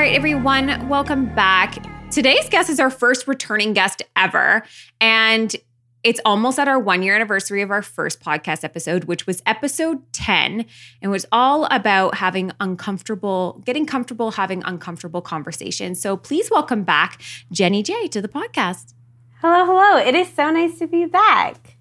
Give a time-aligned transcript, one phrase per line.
[0.00, 1.76] Right, everyone, welcome back.
[2.10, 4.62] Today's guest is our first returning guest ever.
[4.98, 5.54] And
[6.02, 10.10] it's almost at our one year anniversary of our first podcast episode, which was episode
[10.14, 10.64] 10.
[11.02, 16.00] And was all about having uncomfortable, getting comfortable having uncomfortable conversations.
[16.00, 17.20] So please welcome back
[17.52, 18.94] Jenny Jay to the podcast.
[19.42, 19.98] Hello, hello.
[19.98, 21.76] It is so nice to be back.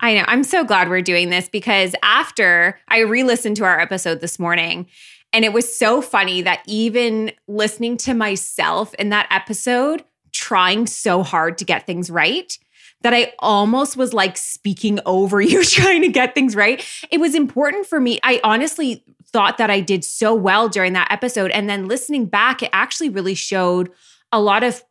[0.00, 0.24] I know.
[0.26, 4.40] I'm so glad we're doing this because after I re listened to our episode this
[4.40, 4.88] morning,
[5.32, 11.22] and it was so funny that even listening to myself in that episode, trying so
[11.22, 12.56] hard to get things right,
[13.02, 16.84] that I almost was like speaking over you, trying to get things right.
[17.10, 18.20] It was important for me.
[18.22, 21.50] I honestly thought that I did so well during that episode.
[21.52, 23.90] And then listening back, it actually really showed
[24.30, 24.82] a lot of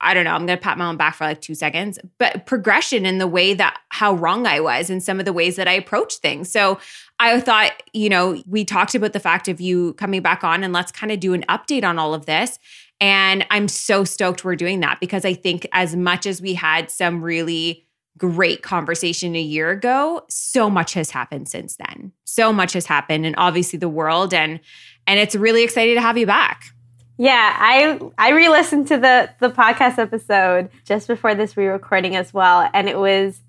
[0.00, 2.46] I don't know, I'm going to pat my own back for like two seconds, but
[2.46, 5.66] progression in the way that how wrong I was and some of the ways that
[5.66, 6.50] I approached things.
[6.50, 6.78] So
[7.18, 10.72] I thought, you know, we talked about the fact of you coming back on and
[10.72, 12.58] let's kind of do an update on all of this.
[13.00, 16.90] And I'm so stoked we're doing that because I think as much as we had
[16.90, 17.84] some really
[18.16, 22.12] great conversation a year ago, so much has happened since then.
[22.24, 24.60] So much has happened and obviously the world and
[25.06, 26.66] and it's really exciting to have you back.
[27.18, 32.70] Yeah, I I re-listened to the the podcast episode just before this re-recording as well,
[32.72, 33.40] and it was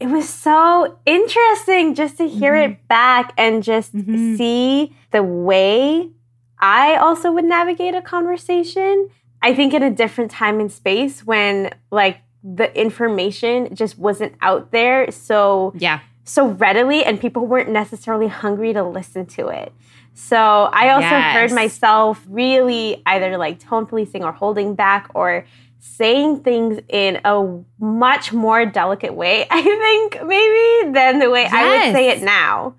[0.00, 2.72] it was so interesting just to hear mm-hmm.
[2.72, 4.36] it back and just mm-hmm.
[4.36, 6.10] see the way
[6.58, 9.08] I also would navigate a conversation.
[9.40, 14.72] I think in a different time and space when like the information just wasn't out
[14.72, 19.72] there so yeah so readily and people weren't necessarily hungry to listen to it.
[20.18, 21.32] So I also yes.
[21.32, 25.46] heard myself really either like tone policing or holding back or
[25.78, 31.54] saying things in a much more delicate way, I think, maybe than the way yes.
[31.54, 32.74] I would say it now.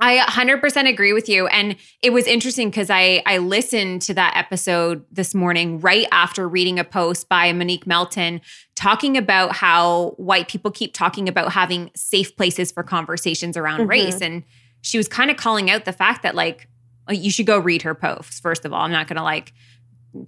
[0.00, 4.34] I 100% agree with you and it was interesting cuz I I listened to that
[4.34, 8.40] episode this morning right after reading a post by Monique Melton
[8.74, 13.90] talking about how white people keep talking about having safe places for conversations around mm-hmm.
[13.90, 14.42] race and
[14.80, 16.66] she was kind of calling out the fact that like
[17.10, 19.52] you should go read her posts first of all i'm not going to like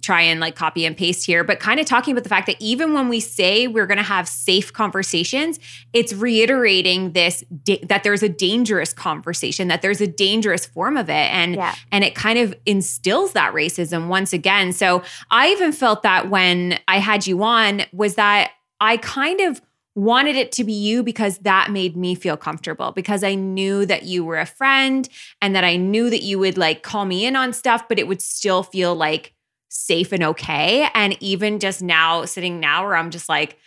[0.01, 2.55] try and like copy and paste here but kind of talking about the fact that
[2.59, 5.59] even when we say we're going to have safe conversations
[5.91, 11.09] it's reiterating this da- that there's a dangerous conversation that there's a dangerous form of
[11.09, 11.75] it and yeah.
[11.91, 16.79] and it kind of instills that racism once again so i even felt that when
[16.87, 19.61] i had you on was that i kind of
[19.95, 24.03] wanted it to be you because that made me feel comfortable because I knew that
[24.03, 25.07] you were a friend
[25.41, 28.07] and that I knew that you would like call me in on stuff, but it
[28.07, 29.33] would still feel like
[29.69, 30.87] safe and okay.
[30.93, 33.57] And even just now, sitting now where I'm just like,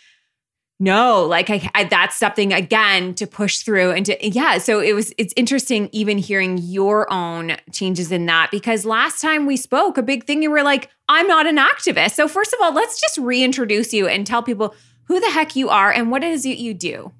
[0.79, 4.59] no, like I, I, that's something again to push through and to yeah.
[4.59, 9.47] So it was it's interesting even hearing your own changes in that because last time
[9.47, 12.11] we spoke, a big thing you were like, I'm not an activist.
[12.11, 14.75] So first of all, let's just reintroduce you and tell people
[15.07, 17.11] who the heck you are and what is it you do.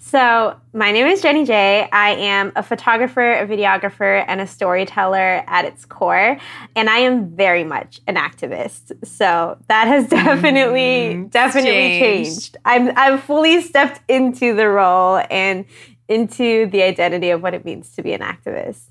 [0.00, 1.88] So, my name is Jenny Jay.
[1.92, 6.38] I am a photographer, a videographer, and a storyteller at its core.
[6.76, 8.92] And I am very much an activist.
[9.04, 12.30] So, that has definitely, mm, definitely changed.
[12.30, 12.56] changed.
[12.64, 15.64] I'm, I've fully stepped into the role and
[16.08, 18.87] into the identity of what it means to be an activist.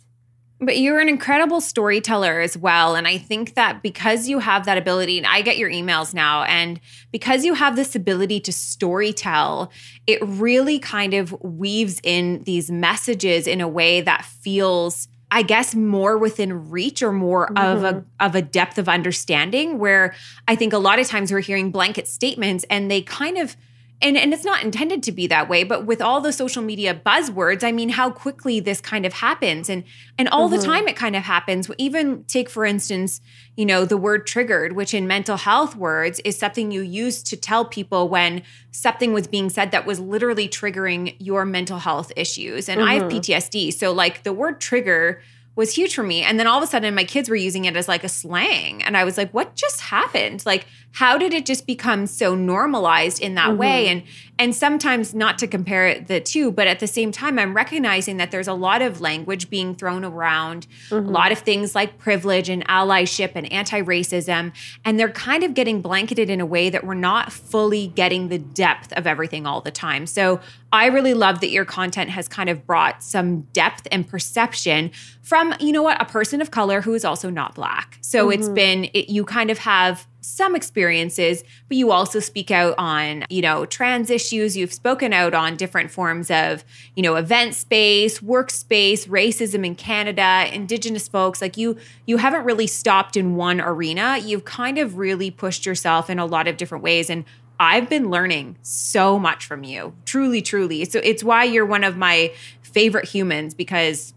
[0.60, 2.96] But you're an incredible storyteller as well.
[2.96, 6.44] And I think that because you have that ability, and I get your emails now,
[6.44, 6.80] and
[7.12, 9.70] because you have this ability to storytell,
[10.08, 15.08] it really kind of weaves in these messages in a way that feels.
[15.30, 17.58] I guess more within reach or more mm-hmm.
[17.58, 18.08] of a mm-hmm.
[18.22, 20.16] of a depth of understanding where
[20.48, 23.58] I think a lot of times we're hearing blanket statements and they kind of
[24.02, 26.94] and and it's not intended to be that way but with all the social media
[26.94, 29.84] buzzwords i mean how quickly this kind of happens and
[30.18, 30.60] and all mm-hmm.
[30.60, 33.22] the time it kind of happens even take for instance
[33.56, 37.36] you know the word triggered which in mental health words is something you use to
[37.36, 38.42] tell people when
[38.72, 42.90] something was being said that was literally triggering your mental health issues and mm-hmm.
[42.90, 43.18] i have mm-hmm.
[43.18, 45.22] ptsd so like the word trigger
[45.58, 46.22] was huge for me.
[46.22, 48.84] And then all of a sudden, my kids were using it as like a slang.
[48.84, 50.46] And I was like, what just happened?
[50.46, 50.68] Like,
[50.98, 53.60] how did it just become so normalized in that mm-hmm.
[53.60, 53.88] way?
[53.88, 54.02] And
[54.40, 58.30] and sometimes not to compare the two, but at the same time, I'm recognizing that
[58.30, 61.08] there's a lot of language being thrown around, mm-hmm.
[61.08, 64.54] a lot of things like privilege and allyship and anti-racism.
[64.86, 68.38] And they're kind of getting blanketed in a way that we're not fully getting the
[68.38, 70.06] depth of everything all the time.
[70.06, 70.40] So
[70.72, 74.92] I really love that your content has kind of brought some depth and perception
[75.24, 77.98] from, you know what, a person of color who is also not black.
[78.02, 78.40] So mm-hmm.
[78.40, 83.26] it's been, it, you kind of have some experiences, but you also speak out on,
[83.30, 84.58] you know, trans issues.
[84.58, 86.66] You've spoken out on different forms of,
[86.96, 91.42] you know, event space, workspace, racism in Canada, indigenous folks.
[91.42, 94.18] Like you, you haven't really stopped in one arena.
[94.18, 97.10] You've kind of really pushed yourself in a lot of different ways.
[97.10, 97.24] And
[97.60, 100.86] I've been learning so much from you, truly, truly.
[100.86, 104.14] So it's why you're one of my favorite humans because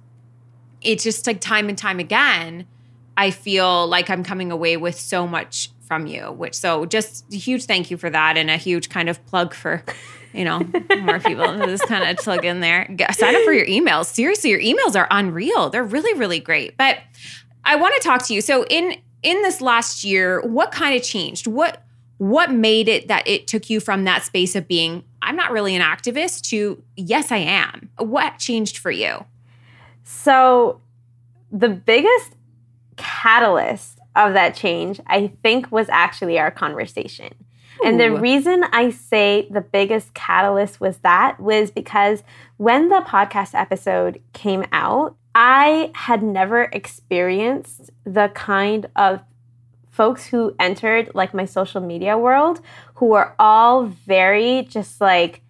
[0.82, 2.66] it's just like time and time again,
[3.16, 6.30] I feel like I'm coming away with so much from you.
[6.30, 9.54] Which so just a huge thank you for that, and a huge kind of plug
[9.54, 9.82] for
[10.32, 10.60] you know
[11.00, 12.86] more people just kind of plug in there.
[13.10, 14.04] Sign up for your emails.
[14.06, 15.68] Seriously, your emails are unreal.
[15.68, 16.76] They're really really great.
[16.76, 16.98] But
[17.64, 18.40] I want to talk to you.
[18.40, 21.48] So in in this last year, what kind of changed?
[21.48, 21.82] What
[22.18, 25.74] what made it that it took you from that space of being I'm not really
[25.74, 27.90] an activist to yes I am.
[27.98, 29.24] What changed for you?
[30.04, 30.80] So,
[31.50, 32.36] the biggest
[32.96, 37.32] catalyst of that change, I think, was actually our conversation.
[37.80, 37.86] Ooh.
[37.86, 42.22] And the reason I say the biggest catalyst was that was because
[42.56, 49.22] when the podcast episode came out, I had never experienced the kind of
[49.90, 52.60] folks who entered like my social media world
[52.94, 55.42] who were all very just like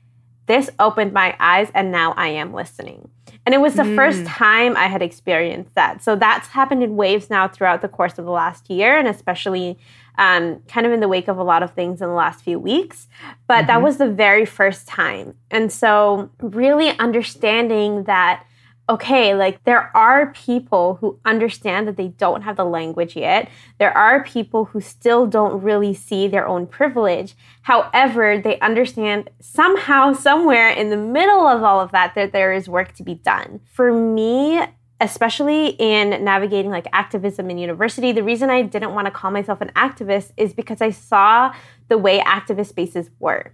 [0.47, 3.09] this opened my eyes and now I am listening.
[3.50, 3.97] And it was the mm.
[3.97, 6.05] first time I had experienced that.
[6.05, 9.76] So that's happened in waves now throughout the course of the last year, and especially
[10.19, 12.61] um, kind of in the wake of a lot of things in the last few
[12.61, 13.08] weeks.
[13.49, 13.67] But mm-hmm.
[13.67, 15.35] that was the very first time.
[15.50, 18.47] And so, really understanding that
[18.91, 23.49] okay, like there are people who understand that they don't have the language yet.
[23.79, 27.37] There are people who still don't really see their own privilege.
[27.63, 32.69] However, they understand somehow, somewhere in the middle of all of that, that there is
[32.69, 33.61] work to be done.
[33.73, 34.61] For me,
[35.01, 39.61] especially in navigating like activism in university, the reason I didn't want to call myself
[39.61, 41.55] an activist is because I saw
[41.89, 43.53] the way activist spaces were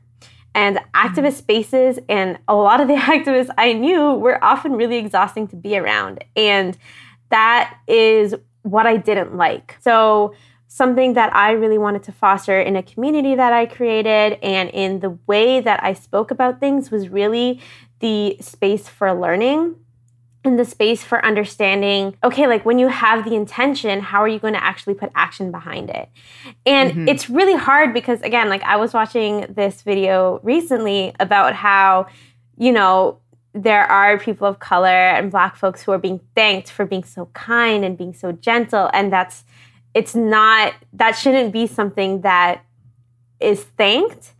[0.56, 1.06] and mm-hmm.
[1.06, 5.56] activist spaces and a lot of the activists I knew were often really exhausting to
[5.56, 6.24] be around.
[6.34, 6.76] And
[7.28, 9.76] that is what I didn't like.
[9.80, 10.34] So,
[10.68, 15.00] something that I really wanted to foster in a community that I created and in
[15.00, 17.62] the way that I spoke about things was really
[18.00, 19.76] the space for learning
[20.46, 24.38] in the space for understanding okay like when you have the intention how are you
[24.38, 26.08] going to actually put action behind it
[26.64, 27.08] and mm-hmm.
[27.08, 32.06] it's really hard because again like i was watching this video recently about how
[32.56, 33.18] you know
[33.52, 37.26] there are people of color and black folks who are being thanked for being so
[37.32, 39.44] kind and being so gentle and that's
[39.94, 42.62] it's not that shouldn't be something that
[43.40, 44.34] is thanked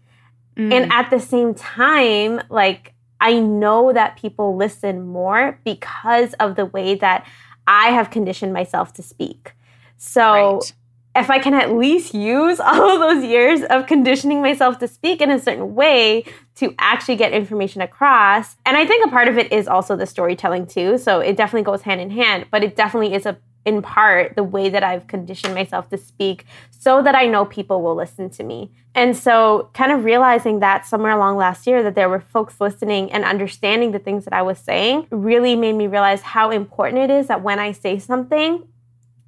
[0.56, 0.72] mm.
[0.72, 6.66] and at the same time like I know that people listen more because of the
[6.66, 7.26] way that
[7.66, 9.52] I have conditioned myself to speak.
[9.96, 10.72] So right.
[11.16, 15.20] if I can at least use all of those years of conditioning myself to speak
[15.20, 16.24] in a certain way
[16.56, 20.06] to actually get information across, and I think a part of it is also the
[20.06, 20.98] storytelling too.
[20.98, 24.44] So it definitely goes hand in hand, but it definitely is a in part the
[24.44, 28.44] way that I've conditioned myself to speak so that I know people will listen to
[28.44, 28.70] me.
[28.94, 33.12] And so, kind of realizing that somewhere along last year that there were folks listening
[33.12, 37.10] and understanding the things that I was saying really made me realize how important it
[37.10, 38.66] is that when I say something,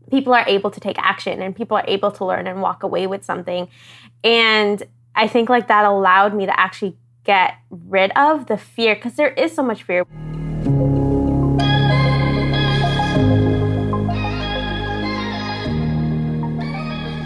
[0.08, 3.06] people are able to take action and people are able to learn and walk away
[3.06, 3.68] with something.
[4.22, 4.82] And
[5.14, 9.34] I think like that allowed me to actually get rid of the fear because there
[9.34, 10.06] is so much fear.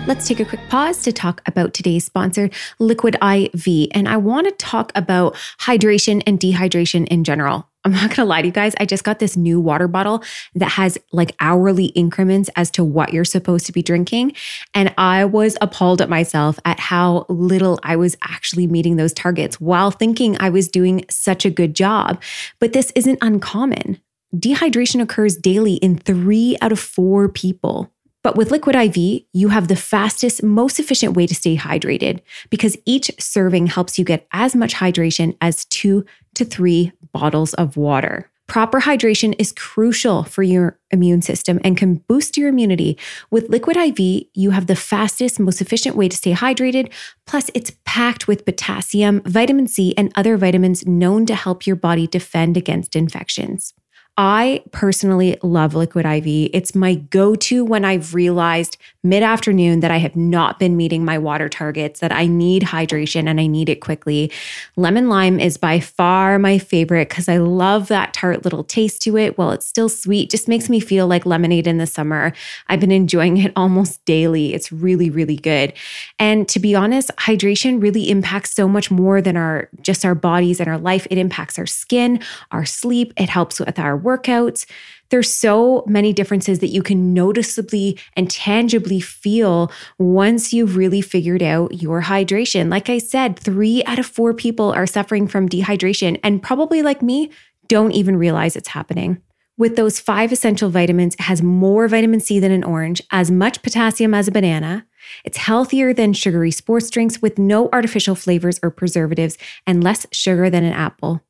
[0.05, 3.89] Let's take a quick pause to talk about today's sponsor, Liquid IV.
[3.93, 7.69] And I want to talk about hydration and dehydration in general.
[7.85, 8.75] I'm not going to lie to you guys.
[8.81, 10.25] I just got this new water bottle
[10.57, 14.35] that has like hourly increments as to what you're supposed to be drinking.
[14.75, 19.61] And I was appalled at myself at how little I was actually meeting those targets
[19.61, 22.21] while thinking I was doing such a good job.
[22.59, 24.01] But this isn't uncommon.
[24.35, 27.93] Dehydration occurs daily in three out of four people.
[28.23, 32.77] But with Liquid IV, you have the fastest, most efficient way to stay hydrated because
[32.87, 38.31] each serving helps you get as much hydration as two to three bottles of water.
[38.47, 42.99] Proper hydration is crucial for your immune system and can boost your immunity.
[43.31, 46.93] With Liquid IV, you have the fastest, most efficient way to stay hydrated.
[47.27, 52.07] Plus, it's packed with potassium, vitamin C, and other vitamins known to help your body
[52.07, 53.73] defend against infections.
[54.19, 56.51] I personally love Liquid IV.
[56.53, 61.03] It's my go to when I've realized mid afternoon that I have not been meeting
[61.03, 64.31] my water targets, that I need hydration and I need it quickly.
[64.77, 69.17] Lemon lime is by far my favorite because I love that tart little taste to
[69.17, 69.39] it.
[69.39, 72.35] While it's still sweet, just makes me feel like lemonade in the summer.
[72.69, 74.53] I've been enjoying it almost daily.
[74.53, 75.73] It's really, really good.
[76.19, 80.61] And to be honest, hydration really impacts so much more than our just our bodies
[80.61, 81.07] and our life.
[81.11, 84.67] It impacts our skin, our sleep, it helps with our workouts.
[85.11, 91.43] There's so many differences that you can noticeably and tangibly feel once you've really figured
[91.43, 92.71] out your hydration.
[92.71, 97.03] Like I said, three out of four people are suffering from dehydration, and probably like
[97.03, 97.31] me,
[97.69, 99.21] don't even realize it's happening.
[99.59, 103.63] With those five essential vitamins, it has more vitamin C than an orange, as much
[103.63, 104.87] potassium as a banana.
[105.25, 110.49] It's healthier than sugary sports drinks with no artificial flavors or preservatives and less sugar
[110.49, 111.21] than an apple.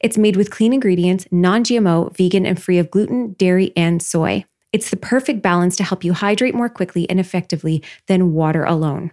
[0.00, 4.44] It's made with clean ingredients, non GMO, vegan, and free of gluten, dairy, and soy.
[4.72, 9.12] It's the perfect balance to help you hydrate more quickly and effectively than water alone.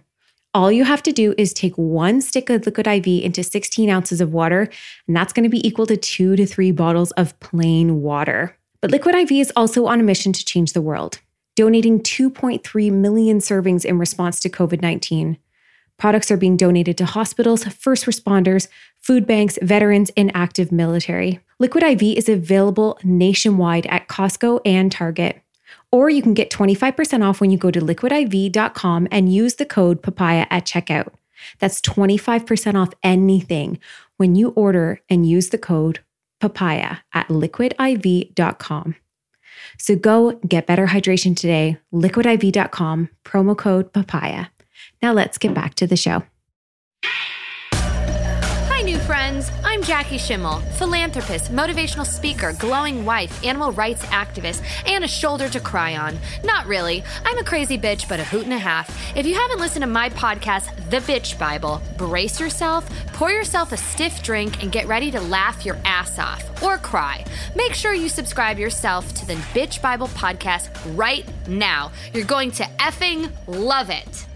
[0.52, 4.20] All you have to do is take one stick of liquid IV into 16 ounces
[4.20, 4.68] of water,
[5.06, 8.56] and that's going to be equal to two to three bottles of plain water.
[8.80, 11.20] But Liquid IV is also on a mission to change the world,
[11.54, 15.36] donating 2.3 million servings in response to COVID 19.
[15.98, 18.68] Products are being donated to hospitals, first responders,
[19.00, 21.40] food banks, veterans, and active military.
[21.58, 25.42] Liquid IV is available nationwide at Costco and Target.
[25.92, 30.02] Or you can get 25% off when you go to liquidiv.com and use the code
[30.02, 31.12] papaya at checkout.
[31.58, 33.78] That's 25% off anything
[34.16, 36.00] when you order and use the code
[36.40, 38.96] papaya at liquidiv.com.
[39.78, 44.46] So go get better hydration today, liquidiv.com, promo code papaya.
[45.02, 46.22] Now let's get back to the show.
[49.10, 49.50] Friends.
[49.64, 55.58] I'm Jackie Schimmel, philanthropist, motivational speaker, glowing wife, animal rights activist, and a shoulder to
[55.58, 56.16] cry on.
[56.44, 57.02] Not really.
[57.24, 58.88] I'm a crazy bitch, but a hoot and a half.
[59.16, 63.76] If you haven't listened to my podcast, The Bitch Bible, brace yourself, pour yourself a
[63.76, 67.24] stiff drink, and get ready to laugh your ass off or cry.
[67.56, 71.90] Make sure you subscribe yourself to the Bitch Bible podcast right now.
[72.14, 74.26] You're going to effing love it.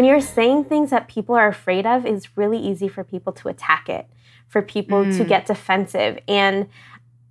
[0.00, 3.48] When you're saying things that people are afraid of, it's really easy for people to
[3.48, 4.06] attack it,
[4.48, 5.14] for people mm.
[5.14, 6.18] to get defensive.
[6.26, 6.70] And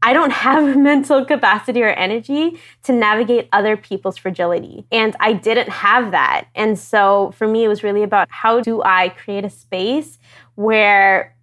[0.04, 4.86] I don't have mental capacity or energy to navigate other people's fragility.
[4.92, 6.46] And I didn't have that.
[6.54, 10.20] And so for me, it was really about how do I create a space
[10.54, 11.36] where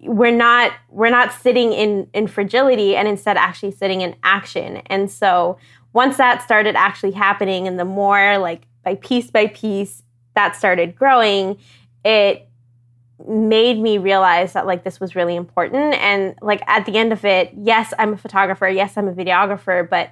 [0.00, 5.08] we're not we're not sitting in in fragility and instead actually sitting in action and
[5.08, 5.56] so
[5.92, 10.02] once that started actually happening and the more like by piece by piece
[10.34, 11.58] that started growing,
[12.04, 12.48] it
[13.28, 17.24] made me realize that like this was really important and like at the end of
[17.24, 20.10] it yes i'm a photographer yes i'm a videographer but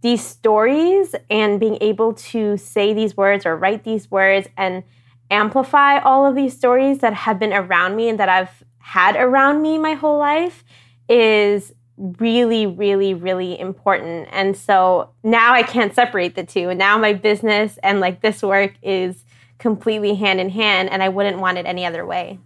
[0.00, 4.82] these stories and being able to say these words or write these words and
[5.30, 9.60] amplify all of these stories that have been around me and that i've had around
[9.60, 10.64] me my whole life
[11.10, 14.26] is really, really, really important.
[14.32, 16.70] And so now I can't separate the two.
[16.70, 19.22] And now my business and like this work is
[19.60, 22.40] completely hand in hand, and I wouldn't want it any other way.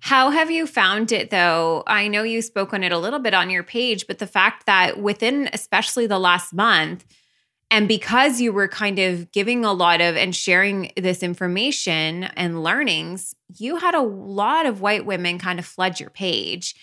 [0.00, 1.82] How have you found it though?
[1.86, 4.66] I know you spoke on it a little bit on your page, but the fact
[4.66, 7.04] that within especially the last month,
[7.70, 12.62] and because you were kind of giving a lot of and sharing this information and
[12.62, 16.74] learnings, you had a lot of white women kind of flood your page.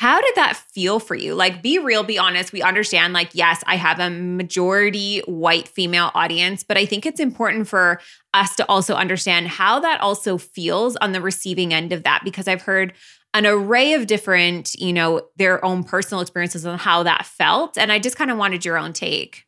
[0.00, 1.34] How did that feel for you?
[1.34, 2.54] Like, be real, be honest.
[2.54, 7.20] We understand, like, yes, I have a majority white female audience, but I think it's
[7.20, 8.00] important for
[8.32, 12.48] us to also understand how that also feels on the receiving end of that, because
[12.48, 12.94] I've heard
[13.34, 17.76] an array of different, you know, their own personal experiences on how that felt.
[17.76, 19.44] And I just kind of wanted your own take.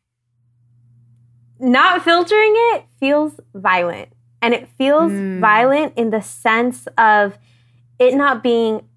[1.59, 4.09] Not filtering it feels violent.
[4.43, 5.39] And it feels mm.
[5.39, 7.39] violent in the sense of
[7.97, 8.87] it not being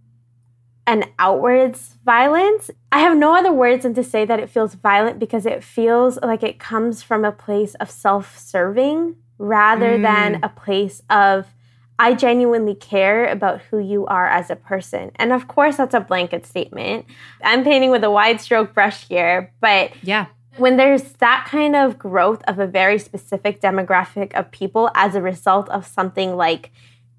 [0.86, 2.70] an outwards violence.
[2.92, 6.18] I have no other words than to say that it feels violent because it feels
[6.22, 10.02] like it comes from a place of self serving rather mm.
[10.02, 11.46] than a place of,
[11.98, 15.10] I genuinely care about who you are as a person.
[15.16, 17.06] And of course, that's a blanket statement.
[17.42, 20.26] I'm painting with a wide stroke brush here, but yeah.
[20.56, 25.20] When there's that kind of growth of a very specific demographic of people as a
[25.20, 26.70] result of something like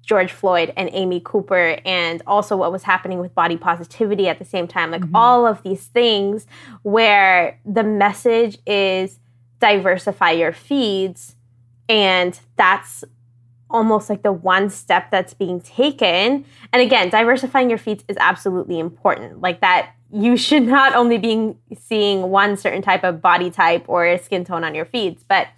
[0.08, 4.44] George Floyd and Amy Cooper, and also what was happening with body positivity at the
[4.44, 4.90] same time.
[4.90, 5.14] Like mm-hmm.
[5.14, 6.46] all of these things
[6.82, 9.20] where the message is
[9.60, 11.36] diversify your feeds.
[11.88, 13.04] And that's
[13.70, 16.44] almost like the one step that's being taken.
[16.72, 19.42] And again, diversifying your feeds is absolutely important.
[19.42, 24.16] Like that, you should not only be seeing one certain type of body type or
[24.18, 25.48] skin tone on your feeds, but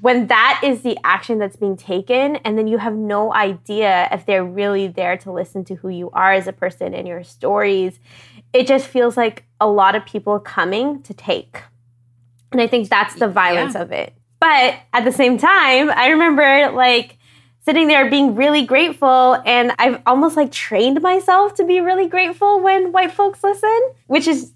[0.00, 4.24] when that is the action that's being taken and then you have no idea if
[4.26, 7.98] they're really there to listen to who you are as a person and your stories
[8.52, 11.62] it just feels like a lot of people coming to take
[12.52, 13.82] and i think that's the violence yeah.
[13.82, 17.18] of it but at the same time i remember like
[17.64, 22.60] sitting there being really grateful and i've almost like trained myself to be really grateful
[22.60, 24.52] when white folks listen which is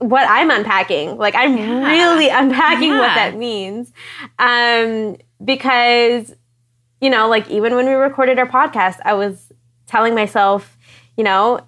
[0.00, 1.16] what I'm unpacking.
[1.16, 1.86] Like I'm yeah.
[1.86, 2.98] really unpacking yeah.
[2.98, 3.92] what that means.
[4.38, 6.34] Um, because,
[7.00, 9.52] you know, like even when we recorded our podcast, I was
[9.86, 10.76] telling myself,
[11.16, 11.60] you know,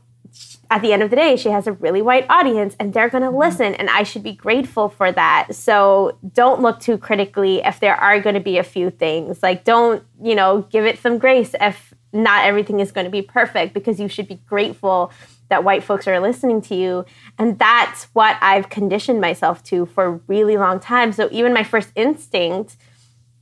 [0.71, 3.23] at the end of the day, she has a really white audience and they're going
[3.23, 3.39] to mm-hmm.
[3.39, 5.55] listen, and I should be grateful for that.
[5.55, 9.43] So don't look too critically if there are going to be a few things.
[9.43, 13.21] Like, don't, you know, give it some grace if not everything is going to be
[13.21, 15.13] perfect because you should be grateful
[15.53, 17.05] that white folks are listening to you.
[17.39, 21.13] And that's what I've conditioned myself to for a really long time.
[21.13, 22.79] So even my first instinct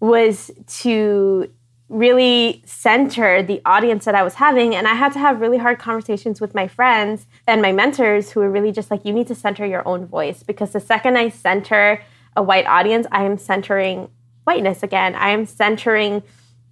[0.01, 1.49] was to
[1.89, 4.75] really center the audience that I was having.
[4.75, 8.41] And I had to have really hard conversations with my friends and my mentors who
[8.41, 10.43] were really just like, you need to center your own voice.
[10.43, 12.03] Because the second I center
[12.37, 14.09] a white audience, I am centering
[14.45, 15.15] whiteness again.
[15.15, 16.23] I am centering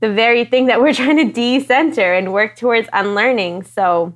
[0.00, 3.62] the very thing that we're trying to decenter and work towards unlearning.
[3.62, 4.14] So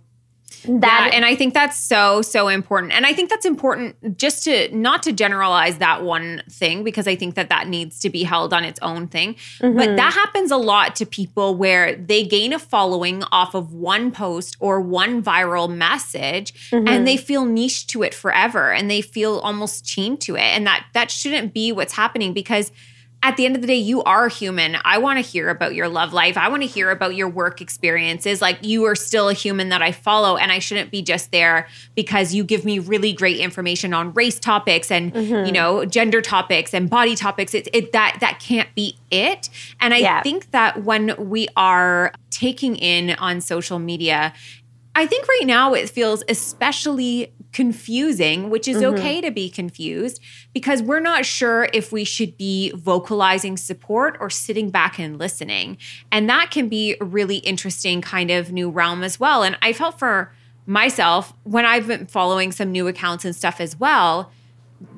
[0.64, 2.92] that yeah, and I think that's so so important.
[2.92, 7.16] And I think that's important just to not to generalize that one thing because I
[7.16, 9.35] think that that needs to be held on its own thing.
[9.59, 9.77] Mm-hmm.
[9.77, 14.11] But that happens a lot to people where they gain a following off of one
[14.11, 16.87] post or one viral message mm-hmm.
[16.88, 20.66] and they feel niche to it forever and they feel almost chained to it and
[20.66, 22.72] that that shouldn't be what's happening because
[23.22, 24.76] at the end of the day, you are human.
[24.85, 26.37] I want to hear about your love life.
[26.37, 28.42] I want to hear about your work experiences.
[28.42, 31.68] Like you are still a human that I follow, and I shouldn't be just there
[31.94, 35.46] because you give me really great information on race topics and mm-hmm.
[35.46, 37.54] you know gender topics and body topics.
[37.54, 39.48] It, it that that can't be it.
[39.80, 40.22] And I yeah.
[40.22, 44.32] think that when we are taking in on social media
[44.94, 48.94] I think right now it feels especially confusing, which is mm-hmm.
[48.94, 50.20] okay to be confused
[50.52, 55.76] because we're not sure if we should be vocalizing support or sitting back and listening.
[56.10, 59.42] And that can be a really interesting kind of new realm as well.
[59.42, 60.32] And I felt for
[60.66, 64.30] myself when I've been following some new accounts and stuff as well,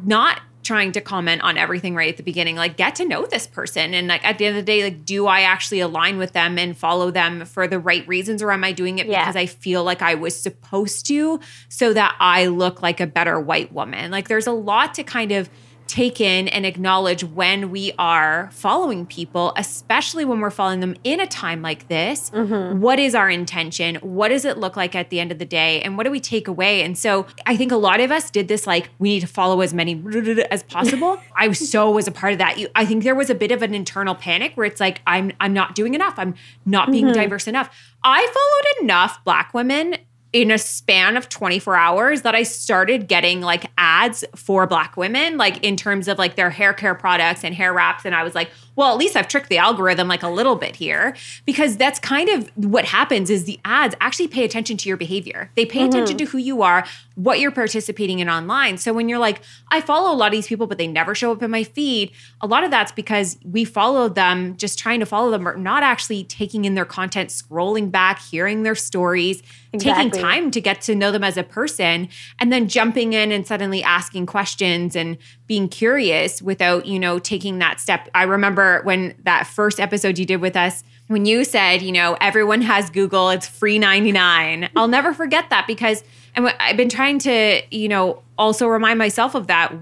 [0.04, 3.46] not trying to comment on everything right at the beginning like get to know this
[3.46, 6.33] person and like at the end of the day like do i actually align with
[6.33, 9.20] them and follow them for the right reasons or am i doing it yeah.
[9.20, 13.38] because i feel like i was supposed to so that i look like a better
[13.38, 15.48] white woman like there's a lot to kind of
[15.87, 21.20] take in and acknowledge when we are following people, especially when we're following them in
[21.20, 22.31] a time like this.
[22.31, 22.81] Mm-hmm.
[22.81, 23.97] What is our intention?
[23.97, 25.83] What does it look like at the end of the day?
[25.83, 26.83] And what do we take away?
[26.83, 29.61] And so I think a lot of us did this like, we need to follow
[29.61, 30.03] as many
[30.51, 31.20] as possible.
[31.37, 32.59] I was so was a part of that.
[32.75, 35.53] I think there was a bit of an internal panic where it's like, I'm I'm
[35.53, 36.14] not doing enough.
[36.16, 37.14] I'm not being mm-hmm.
[37.14, 37.75] diverse enough.
[38.03, 39.97] I followed enough black women
[40.35, 45.38] in a span of 24 hours that I started getting like ads for black women,
[45.38, 48.05] like in terms of like their hair care products and hair wraps.
[48.05, 50.76] And I was like, well, at least I've tricked the algorithm like a little bit
[50.76, 54.96] here because that's kind of what happens is the ads actually pay attention to your
[54.96, 55.50] behavior.
[55.54, 56.26] They pay attention mm-hmm.
[56.26, 56.84] to who you are,
[57.14, 58.78] what you're participating in online.
[58.78, 61.30] So when you're like, I follow a lot of these people, but they never show
[61.32, 62.10] up in my feed,
[62.40, 65.82] a lot of that's because we followed them just trying to follow them or not
[65.82, 69.42] actually taking in their content, scrolling back, hearing their stories,
[69.78, 72.08] taking time to get to know them as a person,
[72.38, 77.58] and then jumping in and suddenly asking questions and being curious without, you know, taking
[77.58, 78.08] that step.
[78.14, 82.16] I remember when that first episode you did with us, when you said, you know,
[82.20, 84.70] everyone has Google, it's free 99.
[84.77, 86.03] I'll never forget that because
[86.35, 89.72] and I've been trying to, you know, also remind myself of that,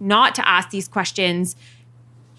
[0.00, 1.54] not to ask these questions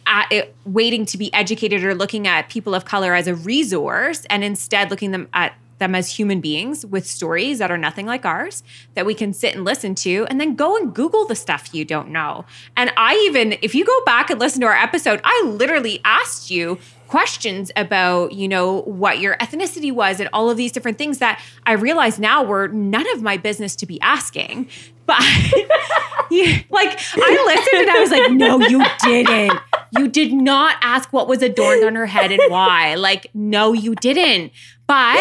[0.05, 4.25] at it, waiting to be educated or looking at people of color as a resource
[4.29, 8.25] and instead looking them at them as human beings with stories that are nothing like
[8.25, 11.73] ours that we can sit and listen to and then go and google the stuff
[11.73, 12.45] you don't know
[12.77, 16.49] and i even if you go back and listen to our episode i literally asked
[16.49, 21.19] you questions about you know what your ethnicity was and all of these different things
[21.19, 24.67] that i realize now were none of my business to be asking
[25.05, 25.19] but
[26.69, 29.59] like I listened and I was like, no, you didn't.
[29.97, 32.95] You did not ask what was adorned on her head and why.
[32.95, 34.51] Like, no, you didn't.
[34.87, 35.19] But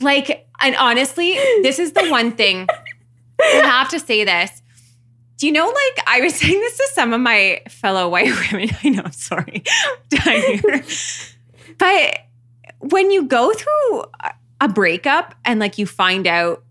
[0.00, 1.32] like, and honestly,
[1.62, 2.66] this is the one thing
[3.40, 4.62] I have to say this.
[5.38, 8.68] Do you know, like, I was saying this to some of my fellow white women.
[8.84, 9.62] I know, I'm sorry.
[10.12, 10.84] I'm here.
[11.78, 12.18] But
[12.80, 14.04] when you go through
[14.60, 16.62] a breakup and like you find out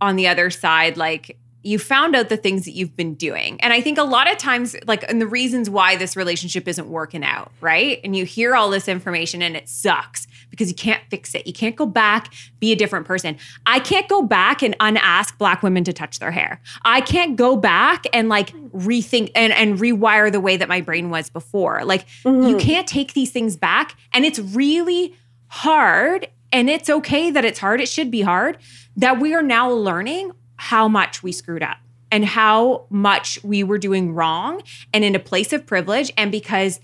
[0.00, 3.60] on the other side, like you found out the things that you've been doing.
[3.60, 6.88] And I think a lot of times, like, and the reasons why this relationship isn't
[6.88, 8.00] working out, right?
[8.04, 11.46] And you hear all this information and it sucks because you can't fix it.
[11.46, 13.36] You can't go back, be a different person.
[13.66, 16.60] I can't go back and unask black women to touch their hair.
[16.84, 21.10] I can't go back and like rethink and, and rewire the way that my brain
[21.10, 21.84] was before.
[21.84, 22.58] Like, you mm-hmm.
[22.58, 23.96] can't take these things back.
[24.12, 25.14] And it's really
[25.48, 26.28] hard.
[26.52, 27.80] And it's okay that it's hard.
[27.80, 28.58] It should be hard
[28.96, 31.78] that we are now learning how much we screwed up
[32.10, 36.12] and how much we were doing wrong and in a place of privilege.
[36.16, 36.80] And because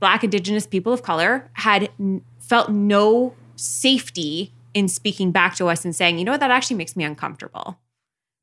[0.00, 5.84] Black, Indigenous people of color had n- felt no safety in speaking back to us
[5.84, 7.78] and saying, you know what, that actually makes me uncomfortable.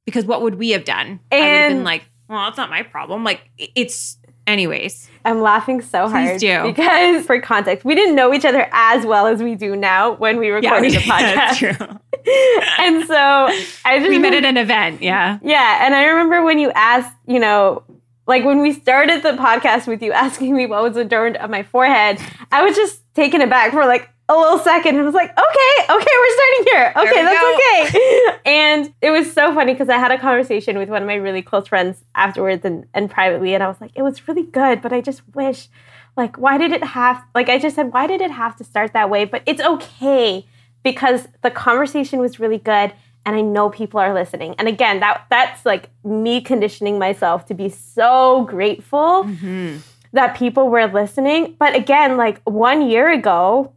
[0.06, 1.20] Because what would we have done?
[1.32, 3.24] I would have been like, well, that's not my problem.
[3.24, 5.10] Like, it's, anyways.
[5.26, 6.64] I'm laughing so Please hard do.
[6.64, 10.38] because, for context, we didn't know each other as well as we do now when
[10.38, 11.78] we recorded the that's podcast.
[11.78, 12.00] true.
[12.80, 13.16] and so
[13.86, 15.02] I just We met at an event.
[15.02, 15.40] Yeah.
[15.44, 17.84] Yeah, and I remember when you asked, you know,
[18.28, 21.64] like when we started the podcast with you asking me what was adorned on my
[21.64, 22.20] forehead,
[22.52, 26.12] I was just taken aback for like a little second and was like, okay, okay,
[26.20, 26.94] we're starting here.
[26.96, 27.54] Okay, that's go.
[27.54, 28.38] okay.
[28.46, 31.44] and it was so funny because I had a conversation with one of my really
[31.44, 34.92] close friends afterwards and, and privately, and I was like, it was really good, but
[34.92, 35.68] I just wish,
[36.18, 38.94] like, why did it have, like, I just said, why did it have to start
[38.94, 39.26] that way?
[39.26, 40.46] But it's okay
[40.82, 42.94] because the conversation was really good
[43.26, 44.56] and I know people are listening.
[44.60, 49.78] And again, that that's like me conditioning myself to be so grateful mm-hmm.
[50.14, 51.56] that people were listening.
[51.58, 53.74] But again, like one year ago,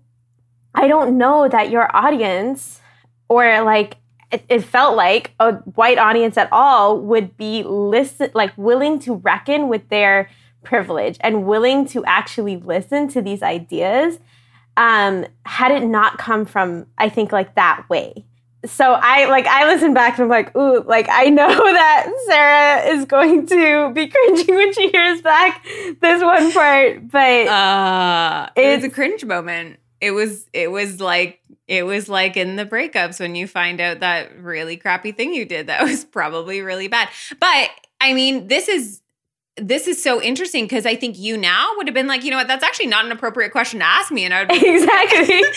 [0.74, 2.80] I don't know that your audience
[3.28, 3.96] or like
[4.30, 9.14] it, it felt like a white audience at all would be listen like willing to
[9.14, 10.28] reckon with their
[10.64, 14.18] privilege and willing to actually listen to these ideas
[14.76, 18.24] um, had it not come from I think like that way.
[18.66, 22.92] So I like I listen back and I'm like, ooh, like I know that Sarah
[22.94, 25.64] is going to be cringing when she hears back
[26.00, 29.78] this one part, but Uh, it was a cringe moment.
[30.00, 34.00] It was it was like it was like in the breakups when you find out
[34.00, 37.08] that really crappy thing you did that was probably really bad.
[37.40, 39.00] But I mean, this is
[39.56, 42.36] this is so interesting because I think you now would have been like, you know
[42.36, 45.42] what, that's actually not an appropriate question to ask me, and I would exactly.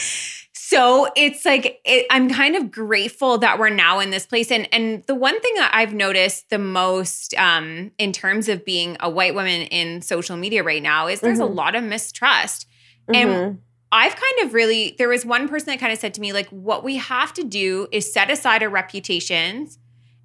[0.54, 4.68] so it's like it, i'm kind of grateful that we're now in this place and
[4.74, 9.10] and the one thing that i've noticed the most um in terms of being a
[9.10, 11.56] white woman in social media right now is there's a Mhm.
[11.56, 12.68] lot of mistrust
[13.10, 13.16] Mhm.
[13.16, 13.60] and
[13.92, 16.48] I've kind of really, there was one person that kind of said to me, like,
[16.50, 19.80] what we have to do is set aside our reputations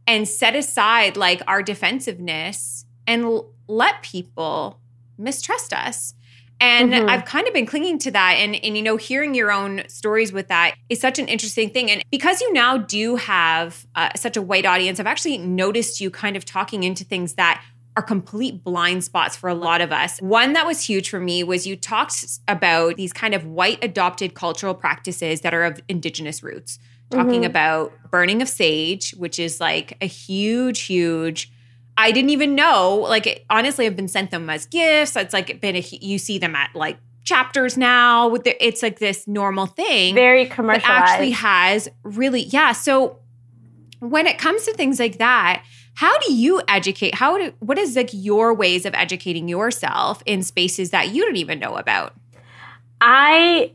[0.06, 4.80] and set aside like our defensiveness and l- let people
[5.18, 6.14] mistrust us.
[6.60, 7.10] And Mhm.
[7.10, 8.36] I've kind of been clinging to that.
[8.38, 11.90] And, and, you know, hearing your own stories with that is such an interesting thing.
[11.90, 16.10] And because you now do have uh, such a white audience, I've actually noticed you
[16.10, 17.62] kind of talking into things that
[17.96, 20.20] are complete blind spots for a lot of us.
[20.20, 24.34] One that was huge for me was you talked about these kind of white adopted
[24.34, 26.78] cultural practices that are of indigenous roots.
[27.10, 27.46] talking Mhm.
[27.46, 31.52] about Burning of Sage, which is like a huge, huge.
[31.96, 32.96] I didn't even know.
[33.08, 35.14] Like, it- honestly, I've been sent them as gifts.
[35.14, 38.26] It's like been a, you see them at like chapters now.
[38.26, 40.90] With the, it's like this normal thing Very commercial.
[40.90, 42.72] actually has really yeah.
[42.72, 43.20] So
[44.00, 45.62] when it comes to things like that,
[45.96, 47.14] how do you educate?
[47.14, 51.36] How do what is like your ways of educating yourself in spaces that you don't
[51.36, 52.14] even know about?
[53.00, 53.72] I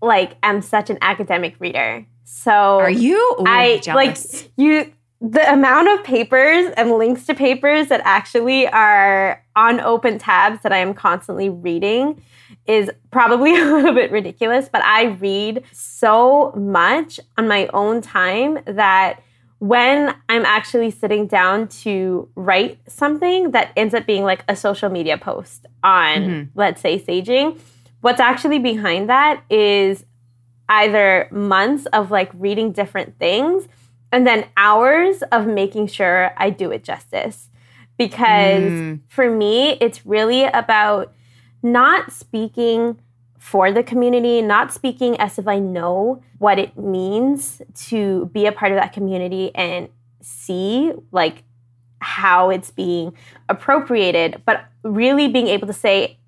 [0.00, 2.06] like am such an academic reader.
[2.22, 3.18] So Are you?
[3.40, 4.42] Ooh, I jealous.
[4.44, 10.18] like you the amount of papers and links to papers that actually are on open
[10.18, 12.22] tabs that I am constantly reading
[12.66, 18.60] is probably a little bit ridiculous, but I read so much on my own time
[18.66, 19.20] that
[19.58, 24.90] when I'm actually sitting down to write something that ends up being like a social
[24.90, 26.48] media post on, Mhm.
[26.54, 27.58] let's say, saging,
[28.00, 30.04] what's actually behind that is
[30.68, 33.66] either months of like reading different things
[34.12, 37.48] and then hours of making sure I do it justice.
[37.96, 39.00] Because Mm.
[39.08, 41.12] for me, it's really about
[41.62, 42.98] not speaking
[43.38, 48.52] for the community, not speaking as if I know what it means to be a
[48.52, 49.88] part of that community and
[50.20, 51.44] see like
[52.00, 53.12] how it's being
[53.48, 56.18] appropriated, but really being able to say,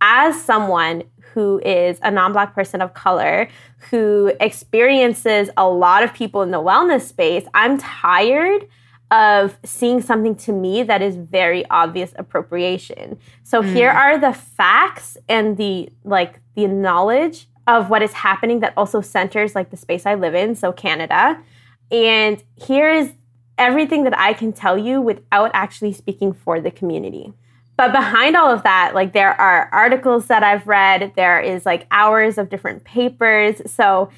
[0.00, 3.48] as someone who is a non Black person of color,
[3.90, 8.66] who experiences a lot of people in the wellness space, I'm tired
[9.10, 13.18] of seeing something to me that is very obvious appropriation.
[13.42, 13.96] So here mm.
[13.96, 19.54] are the facts and the like the knowledge of what is happening that also centers
[19.54, 21.40] like the space I live in, so Canada.
[21.90, 23.12] And here is
[23.56, 27.32] everything that I can tell you without actually speaking for the community.
[27.76, 31.86] But behind all of that, like there are articles that I've read, there is like
[31.92, 33.62] hours of different papers.
[33.70, 34.10] So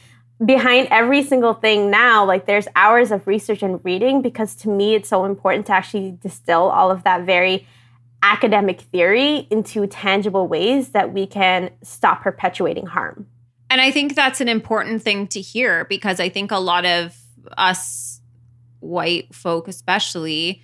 [0.42, 4.94] behind every single thing now, like there's hours of research and reading because to me
[4.94, 7.66] it's so important to actually distill all of that very
[8.22, 13.26] academic theory into tangible ways that we can stop perpetuating harm.
[13.70, 17.16] And I think that's an important thing to hear because I think a lot of
[17.56, 18.20] us
[18.80, 20.62] white folk, especially,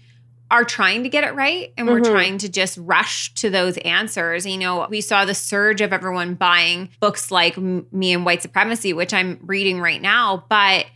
[0.50, 1.72] are trying to get it right.
[1.76, 2.10] And we're Mhm.
[2.10, 4.46] trying to just rush to those answers.
[4.46, 8.42] You know, we saw the surge of everyone buying books like M- Me and White
[8.42, 10.44] Supremacy, which I'm reading right now.
[10.48, 10.86] But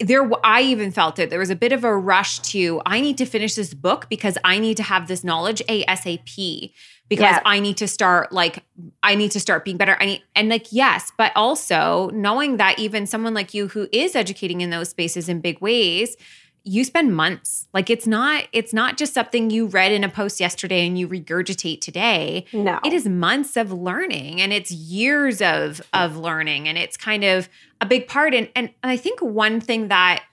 [0.00, 1.30] there, I even felt it.
[1.30, 4.36] There was a bit of a rush to, I need to finish this book because
[4.44, 6.72] I need to have this knowledge ASAP
[7.08, 7.42] because Yeah.
[7.44, 8.64] I need to start like
[9.02, 9.96] I need to start being better.
[10.00, 14.14] I need and like yes, but also knowing that even someone like you who is
[14.16, 16.16] educating in those spaces in big ways,
[16.64, 17.66] you spend months.
[17.72, 21.08] Like it's not it's not just something you read in a post yesterday and you
[21.08, 22.44] regurgitate today.
[22.52, 22.78] No.
[22.84, 27.48] It is months of learning and it's years of of learning and it's kind of
[27.80, 30.24] a big part and and I think one thing that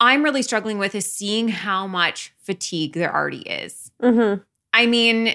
[0.00, 3.90] I'm really struggling with is seeing how much fatigue there already is.
[4.02, 4.42] Mhm.
[4.74, 5.34] I mean,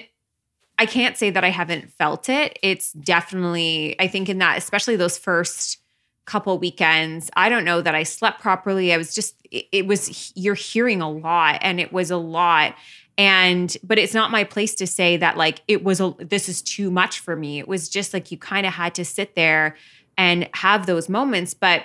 [0.78, 2.58] I can't say that I haven't felt it.
[2.62, 5.78] It's definitely, I think, in that, especially those first
[6.24, 8.92] couple weekends, I don't know that I slept properly.
[8.92, 12.74] I was just, it, it was, you're hearing a lot and it was a lot.
[13.18, 16.62] And, but it's not my place to say that like it was, a, this is
[16.62, 17.58] too much for me.
[17.58, 19.76] It was just like you kind of had to sit there
[20.16, 21.54] and have those moments.
[21.54, 21.84] But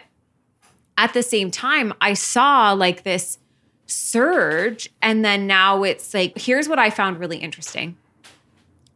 [0.97, 3.39] at the same time, I saw like this
[3.88, 4.89] surge.
[5.02, 7.97] And then now it's like, here's what I found really interesting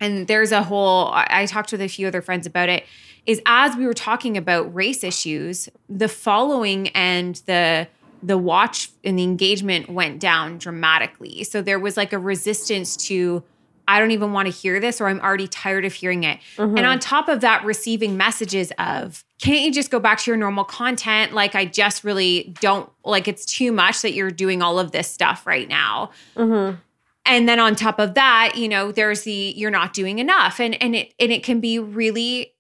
[0.01, 2.83] and there's a whole I I talked with a few other friends about it
[3.25, 7.87] is as we were talking about race issues the following and the
[8.23, 11.43] the watch and the engagement went down dramatically.
[11.43, 13.43] So there was like a resistance to
[13.87, 16.39] I don't even want to hear this or I'm already tired of hearing it.
[16.57, 20.37] And on top of that receiving messages of can't you just go back to your
[20.37, 21.33] normal content?
[21.33, 25.09] Like I just really don't like it's too much that you're doing all of this
[25.11, 26.11] stuff right now.
[26.37, 26.77] Mhm.
[27.25, 30.59] and then on top of that you know there's the you're not doing enough.
[30.59, 32.53] And and it and it can be really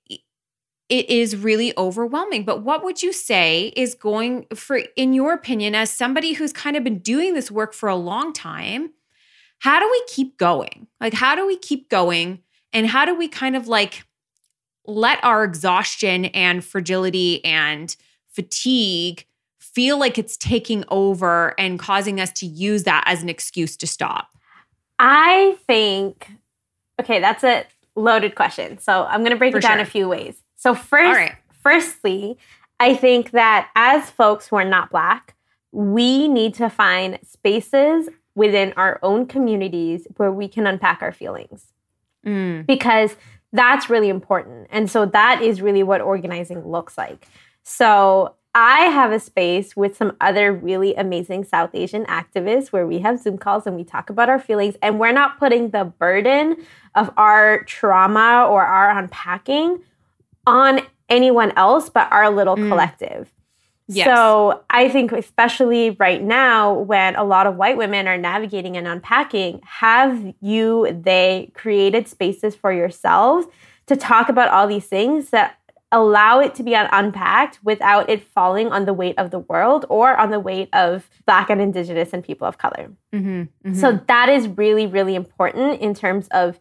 [0.91, 5.73] it is really overwhelming but what would you say is going for in your opinion
[5.73, 8.91] as somebody who's kind of been doing this work for a long time
[9.59, 12.39] how do we keep going like how do we keep going
[12.73, 14.03] and how do we kind of like
[14.85, 17.95] let our exhaustion and fragility and
[18.27, 19.25] fatigue
[19.59, 23.87] feel like it's taking over and causing us to use that as an excuse to
[23.87, 24.31] stop
[25.03, 26.29] I think,
[26.99, 28.77] okay, that's a loaded question.
[28.77, 29.81] So I'm going to break For it down sure.
[29.81, 30.35] a few ways.
[30.61, 31.35] So first, right.
[31.63, 32.37] firstly,
[32.79, 35.35] I think that as folks who are not black,
[35.71, 41.73] we need to find spaces within our own communities where we can unpack our feelings
[42.23, 42.67] Mm.
[42.67, 43.15] because
[43.51, 44.67] that's really important.
[44.69, 47.27] And so that is really what organizing looks like.
[47.63, 52.99] So I have a space with some other really amazing South Asian activists where we
[52.99, 56.57] have Zoom calls and we talk about our feelings, and we're not putting the burden
[56.93, 59.79] of our trauma or our unpacking
[60.45, 62.69] on anyone else but our little mm.
[62.69, 63.31] collective.
[63.87, 64.07] Yes.
[64.07, 68.87] So I think, especially right now, when a lot of white women are navigating and
[68.87, 73.47] unpacking, have you, they created spaces for yourselves
[73.87, 75.57] to talk about all these things that
[75.91, 80.15] allow it to be unpacked without it falling on the weight of the world or
[80.15, 82.91] on the weight of Black and Indigenous and people of color.
[83.11, 83.73] Mm-hmm, mm-hmm.
[83.73, 86.59] So that is really, really important in terms of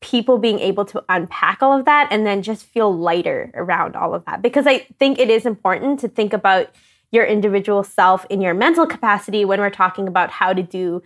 [0.00, 4.14] people being able to unpack all of that and then just feel lighter around all
[4.14, 4.42] of that.
[4.42, 6.70] Because I think it is important to think about
[7.10, 11.02] your individual self in your mental capacity when we're talking about how to do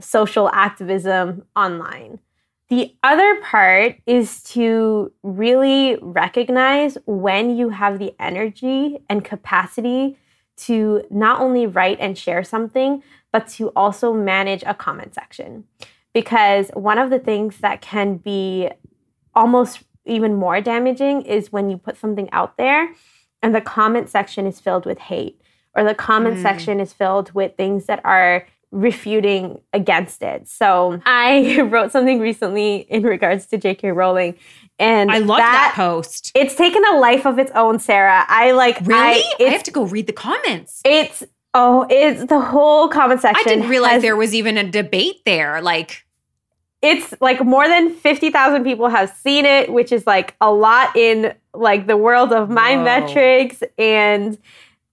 [0.00, 2.20] social activism online.
[2.68, 10.16] The other part is to really recognize when you have the energy and capacity
[10.58, 15.64] to not only write and share something, but to also manage a comment section.
[16.12, 18.68] Because one of the things that can be
[19.34, 22.92] almost even more damaging is when you put something out there
[23.42, 25.40] and the comment section is filled with hate
[25.74, 26.42] or the comment mm.
[26.42, 30.48] section is filled with things that are refuting against it.
[30.48, 33.92] So I wrote something recently in regards to J.K.
[33.92, 34.36] Rowling.
[34.78, 36.32] And I love that, that, post.
[36.34, 38.24] It's taken a life of its own, Sarah.
[38.28, 38.94] I like really.
[38.94, 40.80] I, I have to go read the comments.
[40.84, 41.22] It's
[41.54, 43.42] oh, it's the whole comment section.
[43.46, 45.60] I didn't realize has, there was even a debate there.
[45.60, 46.06] Like,
[46.82, 50.96] it's like more than fifty thousand people have seen it, which is like a lot
[50.96, 52.84] in like the world of my Whoa.
[52.84, 54.38] metrics, and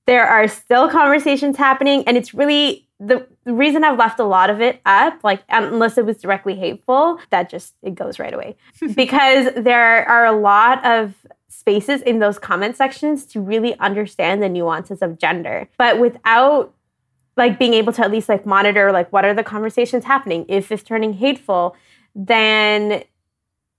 [0.05, 4.49] there are still conversations happening, and it's really the, the reason I've left a lot
[4.49, 8.55] of it up, like unless it was directly hateful, that just it goes right away.
[8.95, 11.13] because there are a lot of
[11.49, 15.67] spaces in those comment sections to really understand the nuances of gender.
[15.77, 16.73] But without
[17.35, 20.71] like being able to at least like monitor like what are the conversations happening, if
[20.71, 21.75] it's turning hateful,
[22.15, 23.03] then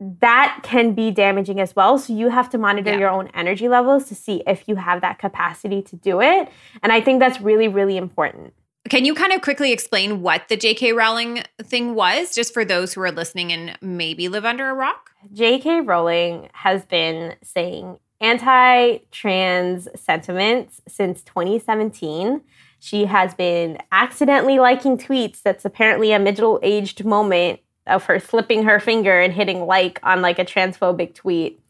[0.01, 1.99] that can be damaging as well.
[1.99, 2.99] So you have to monitor yeah.
[2.99, 6.49] your own energy levels to see if you have that capacity to do it.
[6.83, 8.55] And I think that's really, really important.
[8.89, 10.93] Can you kind of quickly explain what the J.K.
[10.93, 15.11] Rowling thing was, just for those who are listening and maybe live under a rock?
[15.33, 15.83] J.K.
[15.83, 22.41] Rowling has been saying anti trans sentiments since 2017.
[22.81, 28.65] She has been accidentally liking tweets that's apparently a middle aged moment of her slipping
[28.65, 31.61] her finger and hitting like on like a transphobic tweet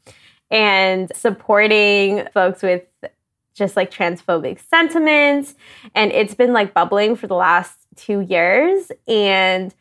[0.51, 2.87] and supporting folks with
[3.59, 5.55] just like transphobic sentiments.
[5.95, 8.91] And it's been like bubbling for the last two years.
[9.07, 9.75] And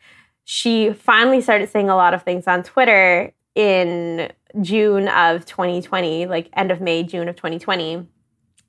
[0.44, 6.50] she finally started saying a lot of things on Twitter in June of 2020, like
[6.54, 8.06] end of May, June of 2020.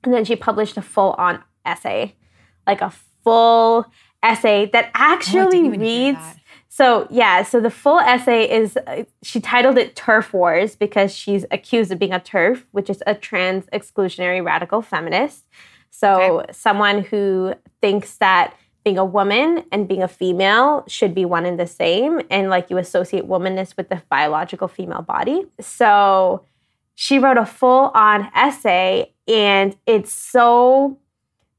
[0.04, 2.16] And then she published a full on essay,
[2.66, 2.92] like a
[3.22, 3.86] full
[4.22, 6.20] essay that oh, actually oh, reads
[6.72, 11.44] so, yeah, so the full essay is uh, she titled it TERF Wars because she's
[11.50, 15.46] accused of being a TERF, which is a trans exclusionary radical feminist.
[15.90, 16.52] So, okay.
[16.52, 18.54] someone who thinks that
[18.84, 22.70] being a woman and being a female should be one and the same, and like
[22.70, 25.46] you associate womanness with the biological female body.
[25.58, 26.44] So,
[26.94, 30.98] she wrote a full on essay, and it's so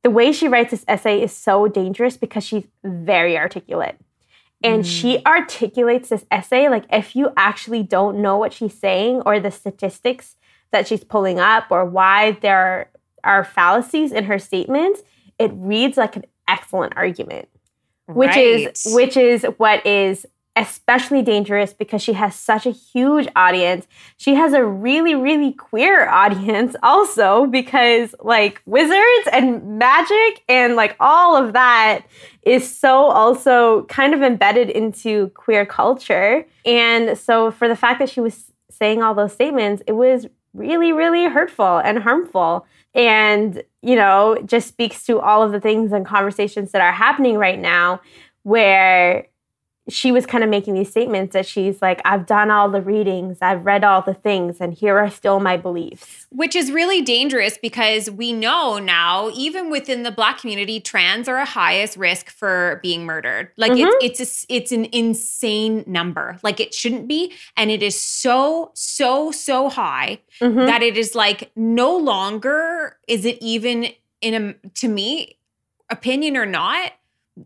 [0.03, 3.97] the way she writes this essay is so dangerous because she's very articulate
[4.63, 4.85] and mm.
[4.85, 9.51] she articulates this essay like if you actually don't know what she's saying or the
[9.51, 10.35] statistics
[10.71, 12.89] that she's pulling up or why there
[13.23, 15.01] are fallacies in her statements
[15.39, 17.47] it reads like an excellent argument
[18.07, 18.37] which right.
[18.37, 23.87] is which is what is especially dangerous because she has such a huge audience.
[24.17, 30.95] She has a really, really queer audience also because like wizards and magic and like
[30.99, 32.01] all of that
[32.43, 36.45] is so also kind of embedded into queer culture.
[36.65, 40.91] And so for the fact that she was saying all those statements, it was really,
[40.91, 42.65] really hurtful and harmful.
[42.93, 47.37] And, you know, just speaks to all of the things and conversations that are happening
[47.37, 48.01] right now
[48.43, 49.27] where
[49.89, 53.39] she was kind of making these statements that she's like, I've done all the readings,
[53.41, 56.27] I've read all the things, and here are still my beliefs.
[56.29, 61.37] Which is really dangerous because we know now, even within the Black community, trans are
[61.37, 63.49] a highest risk for being murdered.
[63.57, 63.89] Like mm-hmm.
[64.01, 66.37] it's it's a, it's an insane number.
[66.43, 70.67] Like it shouldn't be, and it is so so so high mm-hmm.
[70.67, 73.87] that it is like no longer is it even
[74.21, 75.37] in a to me
[75.89, 76.93] opinion or not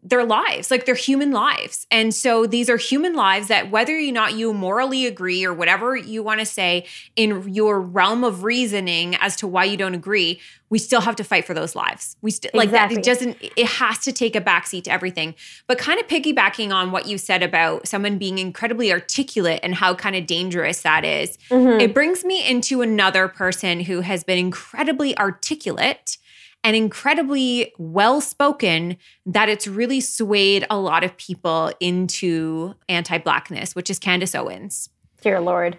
[0.01, 1.85] their lives like they're human lives.
[1.91, 5.95] And so these are human lives that whether or not you morally agree or whatever
[5.95, 10.39] you want to say in your realm of reasoning as to why you don't agree
[10.71, 12.17] we still have to fight for those lives.
[12.23, 15.35] We still like that it doesn't it has to take a backseat to everything.
[15.67, 19.93] But kind of piggybacking on what you said about someone being incredibly articulate and how
[19.93, 21.79] kind of dangerous that is, Mhm.
[21.79, 26.17] it brings me into another person who has been incredibly articulate
[26.65, 28.97] and incredibly well spoken
[29.27, 34.89] that it's really swayed a lot of people into anti blackness, which is Candace Owens.
[35.21, 35.77] Dear Lord.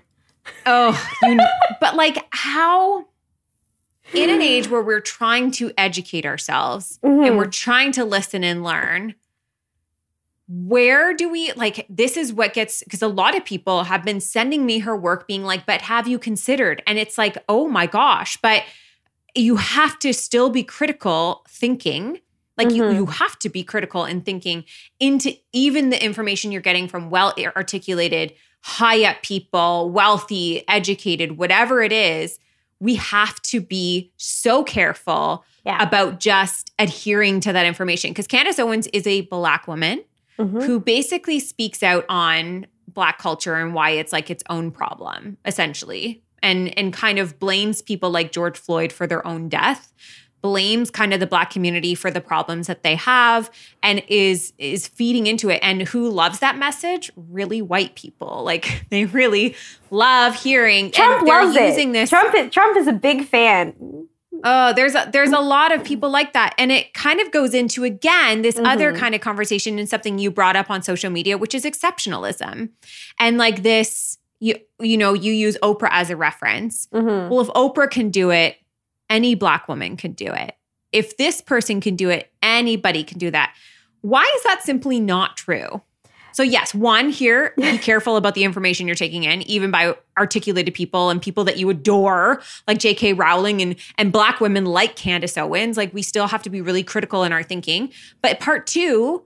[0.64, 1.46] Oh, you, know,
[1.80, 3.04] but like how
[4.14, 7.26] in an age where we're trying to educate ourselves Mhm.
[7.26, 9.16] and we're trying to listen and learn,
[10.48, 14.20] where do we like this is what gets because a lot of people have been
[14.20, 16.80] sending me her work being like, but have you considered?
[16.86, 18.62] And it's like, oh my gosh, but
[19.36, 22.20] you have to still be critical thinking.
[22.56, 22.94] Like you, Mhm.
[22.94, 24.64] you have to be critical in thinking
[24.98, 28.32] into even the information you're getting from well articulated,
[28.62, 32.38] high up people, wealthy, educated, whatever it is.
[32.80, 35.82] We have to be so careful Yeah.
[35.82, 38.10] about just adhering to that information.
[38.10, 40.02] Because Candace Owens is a black woman
[40.38, 40.62] Mhm.
[40.64, 46.22] who basically speaks out on black culture and why it's like its own problem, essentially.
[46.46, 49.92] And and kind of blames people like George Floyd for their own death,
[50.42, 53.50] blames kind of the black community for the problems that they have,
[53.82, 55.58] and is is feeding into it.
[55.62, 57.10] And who loves that message?
[57.16, 58.44] Really white people.
[58.44, 59.56] Like they really
[59.90, 61.92] love hearing Trump and they're loves using it.
[61.94, 64.06] this Trump, is- Trump is a big fan.
[64.44, 66.54] Oh, there's a there's a lot of people like that.
[66.58, 69.00] And it kind of goes into again this other mm-hmm.
[69.00, 72.70] kind of conversation and something you brought up on social media, which is exceptionalism.
[73.18, 74.05] And like this,
[74.40, 76.86] you you know, you use Oprah as a reference.
[76.92, 77.30] Mhm.
[77.30, 78.56] Well, if Oprah can do it,
[79.08, 80.54] any black woman can do it.
[80.92, 83.54] If this person can do it, anybody can do that.
[84.02, 85.82] Why is that simply not true?
[86.32, 90.74] So, yes, one, here, be careful about the information you're taking in, even by articulated
[90.74, 93.14] people and people that you adore, like J.K.
[93.14, 95.78] Rowling and, and Black women like Candace Owens.
[95.78, 97.90] Like, we still have to be really critical in our thinking.
[98.20, 99.22] But part two,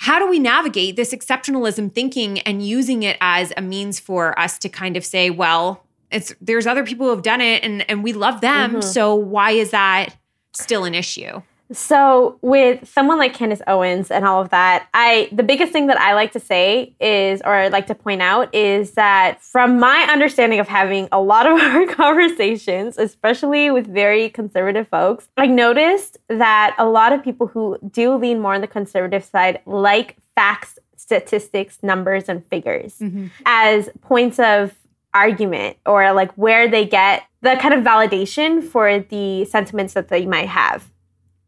[0.00, 4.58] how do we navigate this exceptionalism thinking and using it as a means for us
[4.58, 8.02] to kind of say, well, it's there's other people who have done it and, and
[8.02, 8.70] we love them.
[8.70, 8.80] Mm-hmm.
[8.80, 10.16] So why is that
[10.54, 11.42] still an issue?
[11.72, 16.00] So with someone like Candace Owens and all of that, I the biggest thing that
[16.00, 20.06] I like to say is or I like to point out is that from my
[20.10, 26.18] understanding of having a lot of our conversations, especially with very conservative folks, I noticed
[26.28, 30.78] that a lot of people who do lean more on the conservative side like facts,
[30.96, 33.28] statistics, numbers and figures mm-hmm.
[33.46, 34.74] as points of
[35.14, 40.26] argument or like where they get the kind of validation for the sentiments that they
[40.26, 40.90] might have.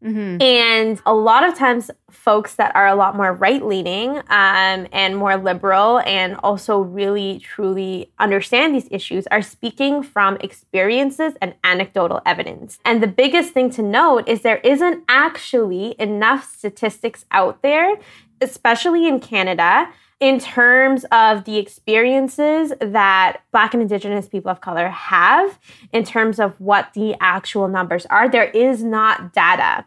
[0.03, 0.41] Mm-hmm.
[0.41, 5.17] And a lot of times, folks that are a lot more right leaning um, and
[5.17, 12.21] more liberal and also really truly understand these issues are speaking from experiences and anecdotal
[12.25, 12.79] evidence.
[12.85, 17.95] And the biggest thing to note is there isn't actually enough statistics out there,
[18.41, 19.89] especially in Canada,
[20.23, 25.59] in terms of the experiences that Black and Indigenous people of color have,
[25.91, 29.83] in terms of what the actual numbers are, there is not data.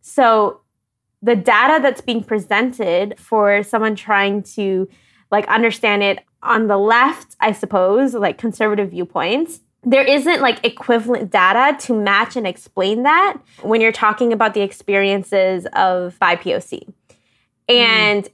[0.00, 0.60] So,
[1.22, 4.88] the data that's being presented for someone trying to
[5.32, 11.32] like understand it on the left, I suppose, like conservative viewpoints, there isn't like equivalent
[11.32, 16.84] data to match and explain that when you're talking about the experiences of BIPOC.
[16.84, 17.74] Mm-hmm.
[17.74, 18.28] And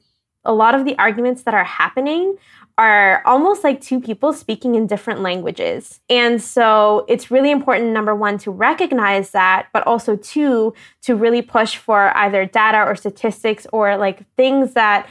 [0.47, 2.37] a lot of the arguments that are happening
[2.79, 6.01] are almost like two people speaking in different languages.
[6.11, 11.41] And so it's really important, number one, to recognize that, but also two, to really
[11.41, 15.09] push for either data or statistics or like things that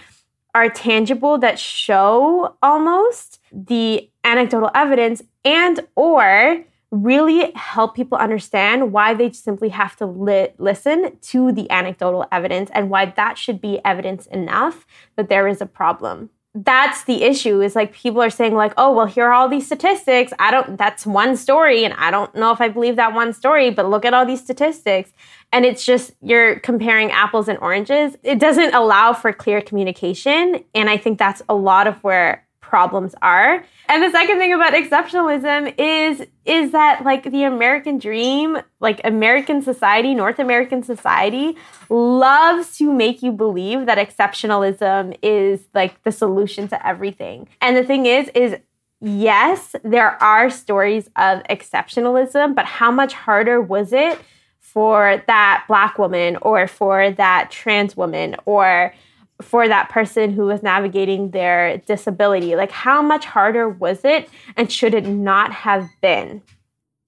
[0.54, 6.64] are tangible that show almost the anecdotal evidence and or
[6.96, 12.70] really help people understand why they simply have to li- listen to the anecdotal evidence
[12.74, 14.86] and why that should be evidence enough
[15.16, 16.30] that there is a problem.
[16.54, 19.66] That's the issue is like people are saying like oh well here are all these
[19.66, 20.32] statistics.
[20.40, 23.72] I don't that's one story and i don't know if i believe that one story
[23.72, 25.12] but look at all these statistics.
[25.52, 28.16] And it's just you're comparing apples and oranges.
[28.24, 32.45] It doesn't allow for clear communication and i think that's a lot of where
[32.76, 33.64] problems are.
[33.88, 39.62] And the second thing about exceptionalism is is that like the american dream like american
[39.62, 41.56] society north american society
[41.90, 47.48] loves to make you believe that exceptionalism is like the solution to everything.
[47.62, 48.58] And the thing is is
[49.00, 54.20] yes there are stories of exceptionalism but how much harder was it
[54.60, 58.94] for that black woman or for that trans woman or
[59.42, 62.56] for that person who was navigating their disability?
[62.56, 66.42] Like, how much harder was it and should it not have been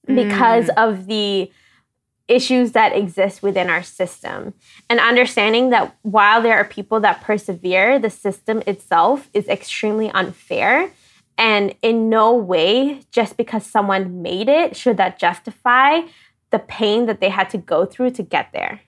[0.06, 0.74] because mm.
[0.78, 1.52] of the
[2.28, 4.54] issues that exist within our system?
[4.90, 10.92] And understanding that while there are people that persevere, the system itself is extremely unfair.
[11.38, 16.02] And in no way, just because someone made it, should that justify
[16.50, 18.82] the pain that they had to go through to get there.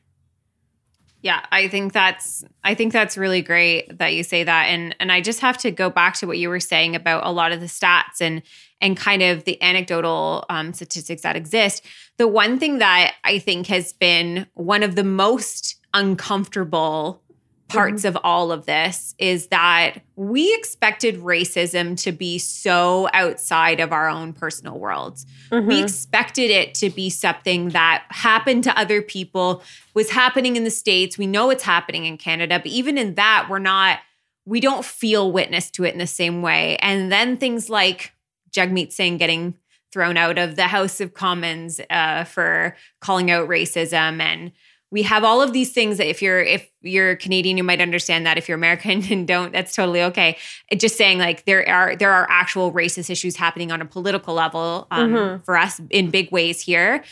[1.22, 5.12] Yeah, I think that's I think that's really great that you say that and and
[5.12, 7.60] I just have to go back to what you were saying about a lot of
[7.60, 8.42] the stats and
[8.80, 11.86] and kind of the anecdotal um, statistics that exist.
[12.18, 17.22] The one thing that I think has been one of the most uncomfortable
[17.70, 18.18] parts mm-hmm.
[18.18, 24.10] of all of this is that we expected racism to be so outside of our
[24.10, 25.26] own personal worlds.
[25.52, 25.68] Mm-hmm.
[25.68, 29.64] We expected it to be something that happened to other people,
[29.94, 31.18] was happening in the States.
[31.18, 34.00] We know it's happening in Canada, but even in that, we're not,
[34.46, 36.76] we don't feel witness to it in the same way.
[36.78, 38.14] And then things like
[38.52, 39.56] Jagmeet Singh getting
[39.92, 44.52] thrown out of the House of Commons uh, for calling out racism and
[44.92, 48.26] we have all of these things that if you're if you're Canadian, you might understand
[48.26, 48.38] that.
[48.38, 50.38] If you're American and don't, that's totally okay.
[50.70, 54.34] It just saying like there are there are actual racist issues happening on a political
[54.34, 55.44] level um, mm-hmm.
[55.44, 57.04] for us in big ways here.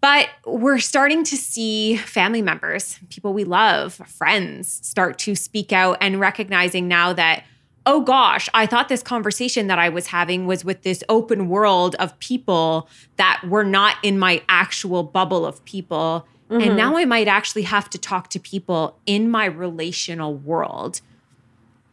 [0.00, 5.98] But we're starting to see family members, people we love, friends, start to speak out
[6.00, 7.44] and recognizing now that
[7.86, 11.96] oh gosh, I thought this conversation that I was having was with this open world
[11.96, 16.62] of people that were not in my actual bubble of people Mm-hmm.
[16.62, 21.00] And now I might actually have to talk to people in my relational world.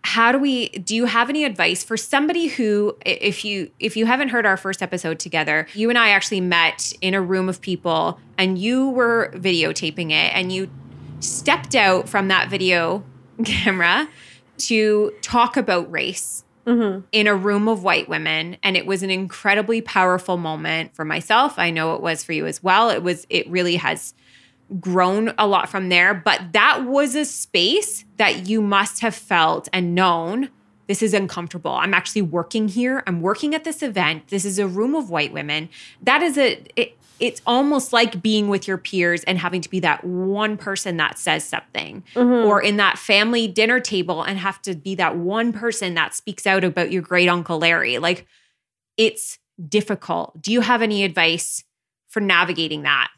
[0.04, 4.06] How do we do you have any advice for somebody who if you if you
[4.06, 7.62] haven't heard our first episode together, you and I actually met in a room of
[7.62, 10.70] people and you were videotaping it and you
[11.20, 13.04] stepped out from that video
[13.46, 14.08] camera
[14.60, 17.06] to talk about race Mm-hmm.
[17.14, 21.58] in a room of white women and it was an incredibly powerful moment for myself
[21.58, 24.14] i know it was for you as well it was it really has
[24.80, 26.14] grown a lot from there.
[26.14, 30.50] But that was a space that you must have felt and known
[30.88, 31.72] this is uncomfortable.
[31.72, 33.04] I'm actually working here.
[33.06, 34.30] I'm working at this event.
[34.30, 35.70] This is a room of white women.
[36.02, 39.80] That is a, it, it's almost like being with your peers and having to be
[39.82, 42.48] that one person that says something mm-hmm.
[42.48, 46.48] or in that family dinner table and have to be that one person that speaks
[46.48, 47.98] out about your great uncle Larry.
[47.98, 48.26] Like
[48.96, 50.42] it's difficult.
[50.42, 51.64] Do you have any advice
[52.08, 53.10] for navigating that?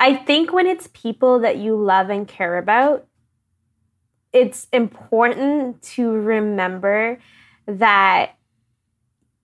[0.00, 3.06] I think when it's people that you love and care about,
[4.32, 7.18] it's important to remember
[7.66, 8.36] that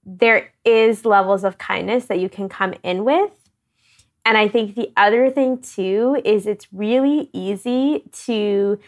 [0.04, 3.30] there is levels of kindness that you can come in with.
[4.24, 8.78] And I think the other thing too is it's really easy to,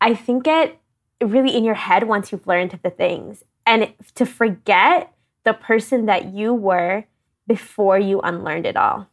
[0.00, 0.80] I think, get
[1.20, 5.12] really in your head once you've learned the things and to forget
[5.44, 7.04] the person that you were
[7.46, 9.08] before you unlearned it all.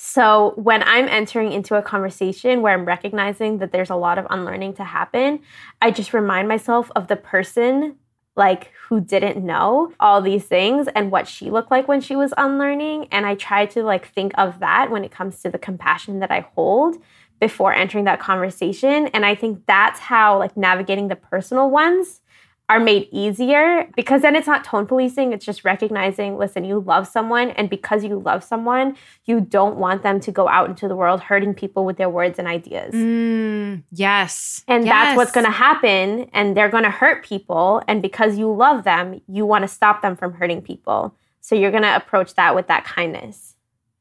[0.00, 4.28] So when I'm entering into a conversation where I'm recognizing that there's a lot of
[4.30, 5.40] unlearning to happen,
[5.82, 7.96] I just remind myself of the person
[8.36, 12.32] like who didn't know all these things and what she looked like when she was
[12.38, 13.08] unlearning.
[13.10, 16.30] And I try to like think of that when it comes to the compassion that
[16.30, 17.02] I hold
[17.40, 19.08] before entering that conversation.
[19.08, 22.20] And I think that's how like navigating the personal ones
[22.68, 25.32] are made easier because then it's not tone policing.
[25.32, 30.02] It's just recognizing, listen, you love someone, and because you love someone, you don't want
[30.02, 32.94] them to go out into the world hurting people with their words and ideas.
[32.94, 34.64] Mm, yes.
[34.68, 34.92] And yes.
[34.92, 36.28] that's what's going to happen.
[36.34, 37.82] And they're going to hurt people.
[37.88, 41.14] And because you love them, you want to stop them from hurting people.
[41.40, 43.54] So you're going to approach that with that kindness.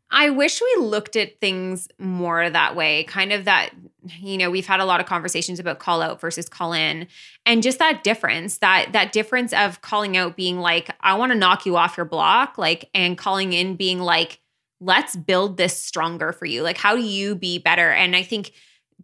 [0.10, 3.72] I wish we looked at things more that way, kind of that,
[4.20, 7.08] you know, we've had a lot of conversations about call out versus call in
[7.46, 11.38] and just that difference, that that difference of calling out being like, I want to
[11.38, 14.40] knock you off your block, like, and calling in being like,
[14.80, 16.62] let's build this stronger for you.
[16.62, 17.92] Like, how do you be better?
[17.92, 18.54] And I think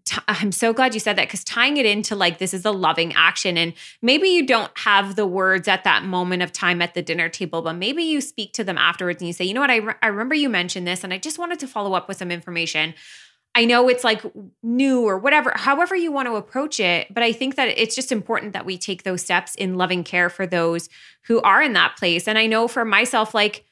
[0.05, 2.71] t- I'm so glad you said that because tying it into like this is a
[2.71, 3.57] loving action.
[3.57, 7.29] And maybe you don't have the words at that moment of time at the dinner
[7.29, 9.77] table, but maybe you speak to them afterwards and you say, you know what, I,
[9.77, 12.31] re- I remember you mentioned this and I just wanted to follow up with some
[12.31, 12.93] information.
[13.55, 14.23] I know it's like
[14.63, 17.13] new or whatever, however you want to approach it.
[17.13, 20.29] But I think that it's just important that we take those steps in loving care
[20.29, 20.89] for those
[21.27, 22.27] who are in that place.
[22.27, 23.63] And I know for myself, like,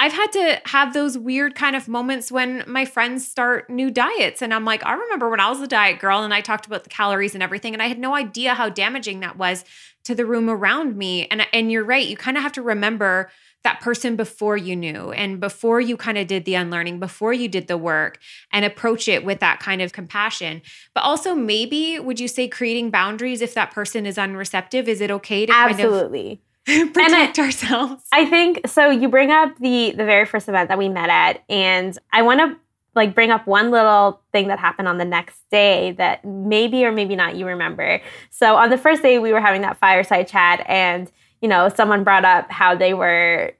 [0.00, 4.40] I've had to have those weird kind of moments when my friends start new diets.
[4.40, 6.84] And I'm like, I remember when I was a diet girl and I talked about
[6.84, 9.64] the calories and everything, and I had no idea how damaging that was
[10.04, 11.26] to the room around me.
[11.26, 13.30] And, and you're right, you kind of have to remember
[13.64, 17.48] that person before you knew and before you kind of did the unlearning, before you
[17.48, 18.20] did the work
[18.52, 20.62] and approach it with that kind of compassion.
[20.94, 24.86] But also, maybe would you say creating boundaries if that person is unreceptive?
[24.86, 26.40] Is it okay to Absolutely.
[26.92, 28.04] protect I, ourselves?
[28.12, 28.90] I think so.
[28.90, 32.40] You bring up the the very first event that we met at, and I want
[32.40, 32.56] to
[32.94, 36.92] like bring up one little thing that happened on the next day that maybe or
[36.92, 38.00] maybe not you remember.
[38.30, 41.10] So on the first day we were having that fireside chat and
[41.40, 43.52] you know, someone brought up how they were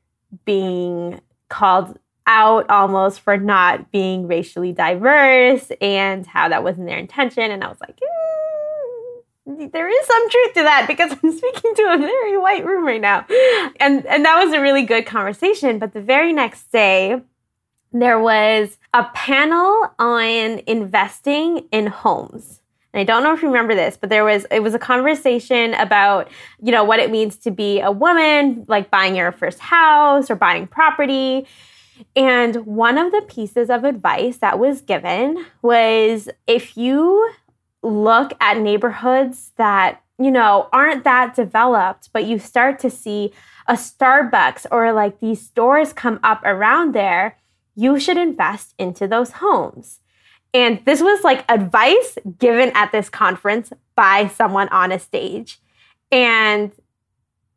[0.44, 7.50] being called out almost for not being racially diverse and how that wasn't their intention.
[7.50, 8.17] And I was like, mm,
[9.48, 13.00] there is some truth to that because I'm speaking to a very white room right
[13.00, 13.24] now.
[13.80, 15.78] And and that was a really good conversation.
[15.78, 17.20] But the very next day,
[17.92, 22.60] there was a panel on investing in homes.
[22.92, 25.74] And I don't know if you remember this, but there was it was a conversation
[25.74, 26.28] about,
[26.62, 30.36] you know, what it means to be a woman, like buying your first house or
[30.36, 31.46] buying property.
[32.14, 37.30] And one of the pieces of advice that was given was if you
[37.82, 43.32] look at neighborhoods that, you know, aren't that developed, but you start to see
[43.66, 47.38] a Starbucks or like these stores come up around there,
[47.74, 50.00] you should invest into those homes.
[50.54, 55.60] And this was like advice given at this conference by someone on a stage.
[56.10, 56.72] And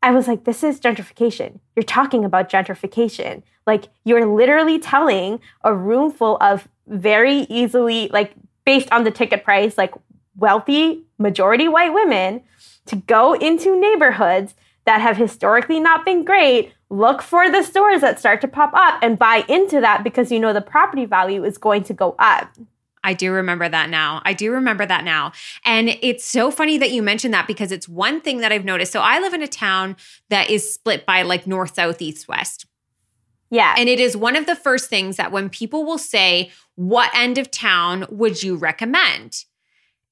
[0.03, 1.59] I was like, this is gentrification.
[1.76, 3.43] You're talking about gentrification.
[3.67, 8.34] Like, you're literally telling a room full of very easily, like,
[8.65, 9.93] based on the ticket price, like,
[10.36, 12.42] wealthy, majority white women
[12.86, 14.56] to go into neighborhoods
[14.86, 19.00] that have historically not been great, look for the stores that start to pop up
[19.02, 22.50] and buy into that because you know the property value is going to go up.
[23.04, 24.22] I do remember that now.
[24.26, 25.32] I do remember that now.
[25.66, 28.92] And it's so funny that you mentioned that because it's one thing that I've noticed.
[28.92, 29.96] So I live in a town
[30.30, 32.68] that is split by like north, south, east, west.
[33.50, 33.74] Yeah.
[33.78, 37.38] And it is one of the first things that when people will say, What end
[37.38, 39.46] of town would you recommend?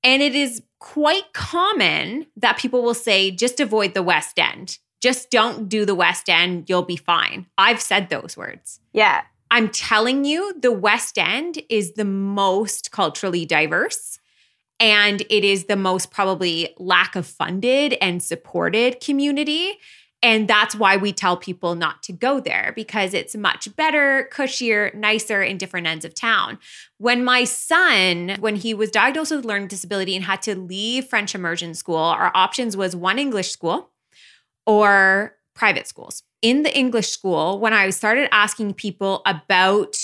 [0.04, 4.78] And it is quite common that people will say, Just avoid the West End.
[5.02, 6.70] Just don't do the West End.
[6.70, 7.46] You'll be fine.
[7.58, 8.80] I've said those words.
[8.94, 9.22] Yeah.
[9.52, 14.20] I'm telling you, the West End is the most culturally diverse.
[14.80, 19.78] And it is the most probably lack of funded and supported community.
[20.22, 24.94] And that's why we tell people not to go there because it's much better, cushier,
[24.94, 26.60] nicer in different ends of town.
[26.98, 31.34] When my son, when he was diagnosed with learning disability and had to leave French
[31.34, 33.92] immersion school, our options was one English school
[34.66, 39.98] or private schools in the English school, when I started asking people about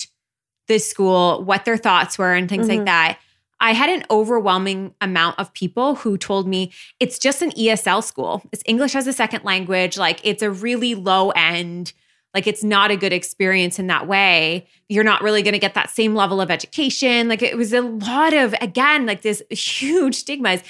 [0.68, 2.78] the school, what their thoughts were, and things mm-hmm.
[2.78, 3.20] like that,
[3.60, 8.44] I had an overwhelming amount of people who told me it's just an ESL school.
[8.52, 9.98] It's English as a second language.
[9.98, 11.94] Like it's a really low end,
[12.36, 14.68] like it's not a good experience in that way.
[14.90, 17.30] You're not really going to get that same level of education.
[17.30, 20.62] Like it was a lot of, again, like this huge stigmas.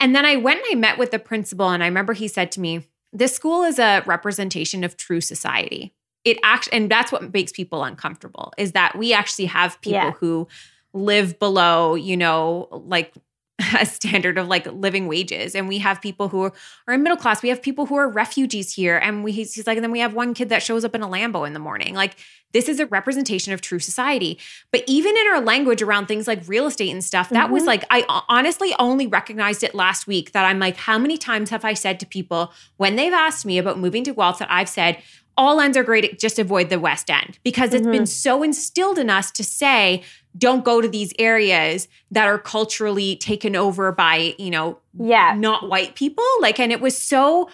[0.00, 2.50] And then I went and I met with the principal, and I remember he said
[2.52, 5.92] to me, this school is a representation of true society.
[6.24, 10.12] It actually, and that's what makes people uncomfortable is that we actually have people yeah.
[10.12, 10.48] who
[10.92, 13.14] live below, you know, like
[13.78, 15.54] a standard of like living wages.
[15.54, 16.52] And we have people who are,
[16.86, 17.42] are in middle class.
[17.42, 18.96] We have people who are refugees here.
[18.98, 21.02] And we, he's, he's like, and then we have one kid that shows up in
[21.02, 21.94] a Lambo in the morning.
[21.94, 22.16] Like,
[22.52, 24.38] this is a representation of true society.
[24.72, 27.52] But even in our language around things like real estate and stuff, that mm-hmm.
[27.54, 31.50] was like, I honestly only recognized it last week that I'm like, how many times
[31.50, 34.68] have I said to people when they've asked me about moving to Guelph that I've
[34.68, 35.00] said,
[35.36, 37.92] all ends are great, just avoid the West End because it's mm-hmm.
[37.92, 40.02] been so instilled in us to say,
[40.38, 45.68] don't go to these areas that are culturally taken over by, you know, yeah, not
[45.68, 46.24] white people.
[46.40, 47.48] Like, and it was so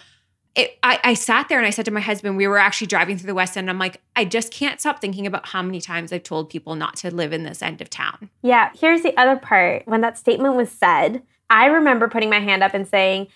[0.57, 3.15] it, I, I sat there and I said to my husband, we were actually driving
[3.15, 3.69] through the West End.
[3.69, 6.95] I'm like, I just can't stop thinking about how many times I've told people not
[6.97, 8.31] to live in this end of town.
[8.41, 8.71] Yeah.
[8.75, 9.83] Here's the other part.
[9.85, 11.21] When that statement was said,
[11.51, 13.27] I remember putting my hand up and saying,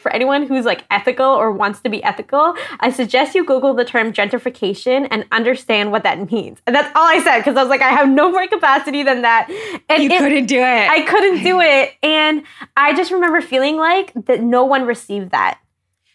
[0.00, 3.84] for anyone who's like ethical or wants to be ethical, I suggest you Google the
[3.84, 6.58] term gentrification and understand what that means.
[6.66, 9.22] And that's all I said because I was like, I have no more capacity than
[9.22, 9.48] that.
[9.88, 10.90] And you it, couldn't do it.
[10.90, 11.94] I couldn't do it.
[12.02, 12.42] And
[12.76, 15.58] I just remember feeling like that no one received that.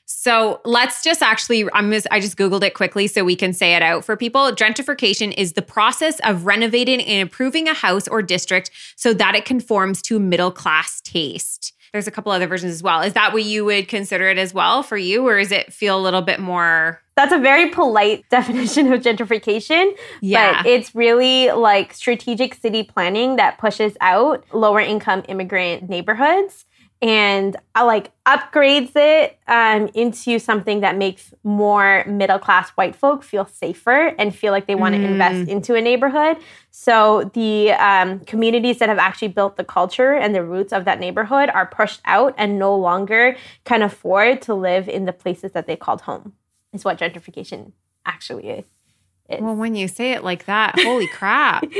[0.07, 3.75] So let's just actually, I'm just, I just Googled it quickly so we can say
[3.75, 4.51] it out for people.
[4.51, 9.45] Gentrification is the process of renovating and improving a house or district so that it
[9.45, 11.73] conforms to middle class taste.
[11.93, 13.01] There's a couple other versions as well.
[13.01, 15.99] Is that what you would consider it as well for you, or is it feel
[15.99, 17.01] a little bit more?
[17.15, 19.95] That's a very polite definition of gentrification.
[20.21, 20.63] Yeah.
[20.63, 26.65] But it's really like strategic city planning that pushes out lower income immigrant neighborhoods
[27.05, 33.45] and like upgrades it um, into something that makes more middle class white folk feel
[33.45, 35.11] safer and feel like they want to Mm.
[35.11, 36.37] invest into a neighborhood.
[36.71, 40.99] So the um, communities that have actually built the culture and the roots of that
[40.99, 43.35] neighborhood are pushed out and no longer
[43.65, 46.33] can afford to live in the places that they called home.
[46.73, 47.71] Is what gentrification
[48.05, 48.65] actually is.
[49.29, 49.41] is.
[49.41, 51.63] Well, when you say it like that, holy crap!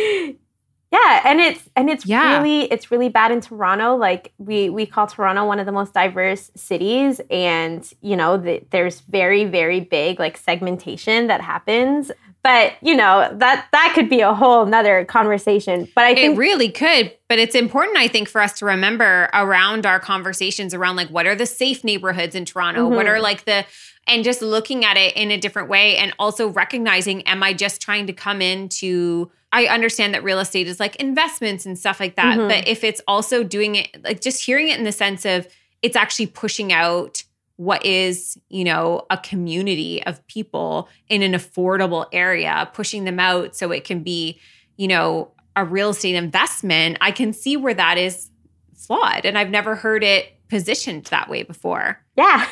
[0.95, 2.37] Yeah, and it's and it's Yeah.
[2.39, 3.95] really it's really bad in Toronto.
[3.95, 8.61] Like we we call Toronto one of the most diverse cities, and you know the,
[8.71, 12.11] there's very very big like segmentation that happens.
[12.43, 15.87] But you know that that could be a whole nother conversation.
[15.95, 19.29] But I It think really could, but it's important, I think, for us to remember
[19.33, 22.87] around our conversations around like what are the safe neighborhoods in Toronto?
[22.87, 23.09] What Mhm.
[23.09, 23.65] are like the,
[24.07, 27.81] and just looking at it in a different way and also recognizing, am I just
[27.81, 32.17] trying to come into, I understand that real estate is like investments and stuff like
[32.17, 32.37] that.
[32.37, 32.49] Mhm.
[32.49, 35.47] But if it's also doing it, like just hearing it in the sense of
[35.81, 37.23] it's actually pushing out
[37.55, 43.55] what is you know a community of people in an affordable area pushing them out
[43.55, 44.37] so it can be
[44.75, 48.29] you know a real estate investment i can see where that is
[48.75, 52.45] flawed and i've never heard it positioned that way before yeah,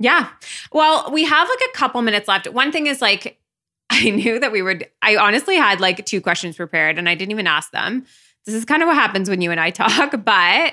[0.00, 0.30] yeah
[0.72, 3.38] well we have like a couple minutes left one thing is like
[4.06, 7.30] i knew that we would i honestly had like two questions prepared and i didn't
[7.32, 8.04] even ask them
[8.46, 10.72] this is kind of what happens when you and i talk but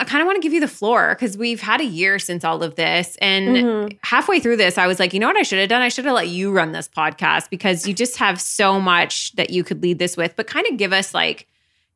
[0.00, 2.44] I kind of want to give you the floor because we've had a year since
[2.44, 3.16] all of this.
[3.20, 3.98] And Mhm.
[4.04, 5.82] halfway through this, I was like, you know what I should have done?
[5.82, 9.50] I should have let you run this podcast because you just have so much that
[9.50, 11.48] you could lead this with, but kind of give us like,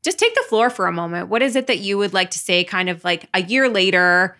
[0.03, 1.29] just take the floor for a moment.
[1.29, 4.37] What is it that you would like to say, kind of like a year later,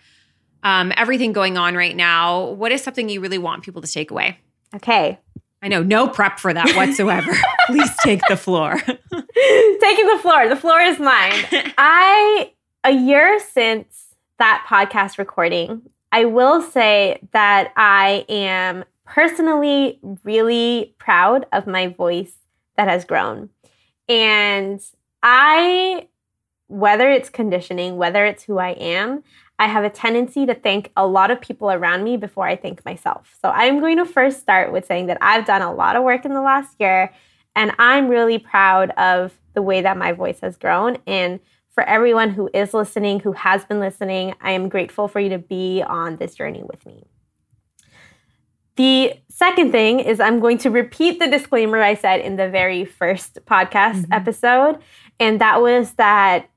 [0.65, 2.47] um, everything going on right now?
[2.47, 4.39] What is something you really want people to take away?
[4.75, 5.21] okay.
[5.63, 7.33] I know, no prep for that whatsoever.
[7.67, 8.75] Please take the floor.
[8.81, 10.49] Taking the floor.
[10.49, 11.45] The floor is mine.
[11.79, 12.53] I
[12.85, 14.07] a year since
[14.39, 22.35] that podcast recording, I will say that I am personally really proud of my voice
[22.77, 23.51] that has grown.
[24.09, 24.81] And
[25.23, 26.09] I
[26.73, 29.23] whether it's conditioning, whether it's who I am,
[29.63, 32.85] I have a tendency to thank a lot of people around me before I thank
[32.85, 33.39] myself.
[33.41, 36.25] So I'm going to first start with saying that I've done a lot of work
[36.25, 37.13] in the last year
[37.55, 40.99] and I'm really proud of the way that my voice has grown.
[41.07, 41.39] And
[41.71, 45.39] for everyone who is listening, who has been listening, I am grateful for you to
[45.39, 47.05] be on this journey with me.
[48.75, 52.85] The second thing is I'm going to repeat the disclaimer I said in the very
[52.85, 54.13] first podcast mm-hmm.
[54.13, 54.81] episode.
[55.21, 56.49] And that was that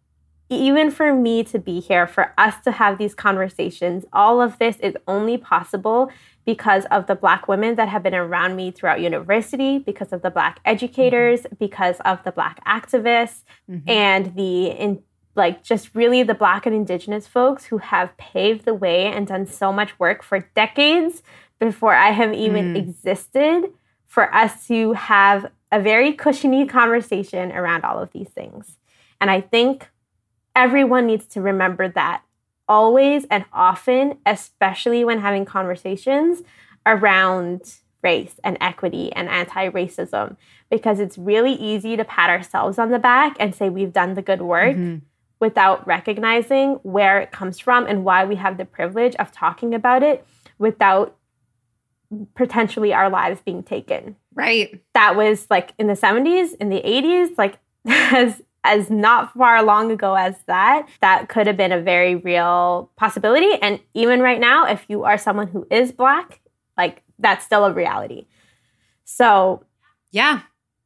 [0.49, 4.77] even for me to be here, for us to have these conversations, all of this
[4.77, 6.11] is only possible
[6.45, 10.29] because of the Black women that have been around me throughout university, because of the
[10.29, 11.55] Black educators, mm-hmm.
[11.59, 13.89] because of the Black activists, mm-hmm.
[13.89, 15.01] and the in,
[15.35, 19.47] like just really the Black and Indigenous folks who have paved the way and done
[19.47, 21.23] so much work for decades
[21.59, 22.77] before I have even mm.
[22.77, 23.71] existed
[24.05, 28.77] for us to have a very cushiony conversation around all of these things.
[29.19, 29.89] And I think
[30.55, 32.23] everyone needs to remember that
[32.67, 36.41] always and often, especially when having conversations
[36.85, 40.37] around race and equity and anti racism,
[40.69, 44.21] because it's really easy to pat ourselves on the back and say we've done the
[44.21, 44.97] good work mm-hmm.
[45.39, 50.03] without recognizing where it comes from and why we have the privilege of talking about
[50.03, 50.25] it
[50.57, 51.17] without
[52.35, 54.79] potentially our lives being taken right.
[54.93, 59.91] that was like in the 70s in the 80s like as as not far long
[59.91, 64.65] ago as that that could have been a very real possibility and even right now
[64.65, 66.39] if you are someone who is black
[66.77, 68.25] like that's still a reality
[69.03, 69.63] so
[70.11, 70.41] Yeah.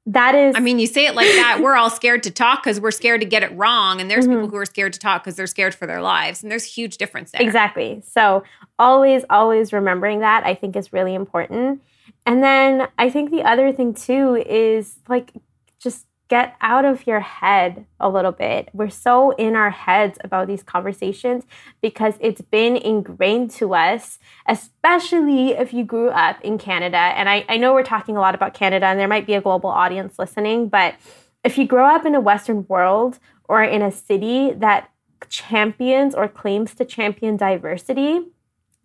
[0.05, 1.59] that is I mean, you say it like that.
[1.61, 4.01] We're all scared to talk because we're scared to get it wrong.
[4.01, 4.35] And there's Mhm.
[4.35, 6.41] people who are scared to talk because they're scared for their lives.
[6.41, 7.41] And there's huge difference there.
[7.41, 8.01] Exactly.
[8.05, 8.43] So
[8.79, 11.81] always, always remembering that I think is really important.
[12.25, 15.31] And then I think the other thing too is like
[15.79, 18.69] just get out of your head a little bit.
[18.71, 21.43] We're so in our heads about these conversations
[21.81, 26.97] because it's been ingrained to us, especially if you grew up in Canada.
[26.97, 29.41] And I, I know we're talking a lot about Canada and there might be a
[29.41, 30.95] global audience listening, but
[31.43, 34.91] if you grow up in a Western world or in a city that
[35.29, 38.21] champions or claims to champion diversity,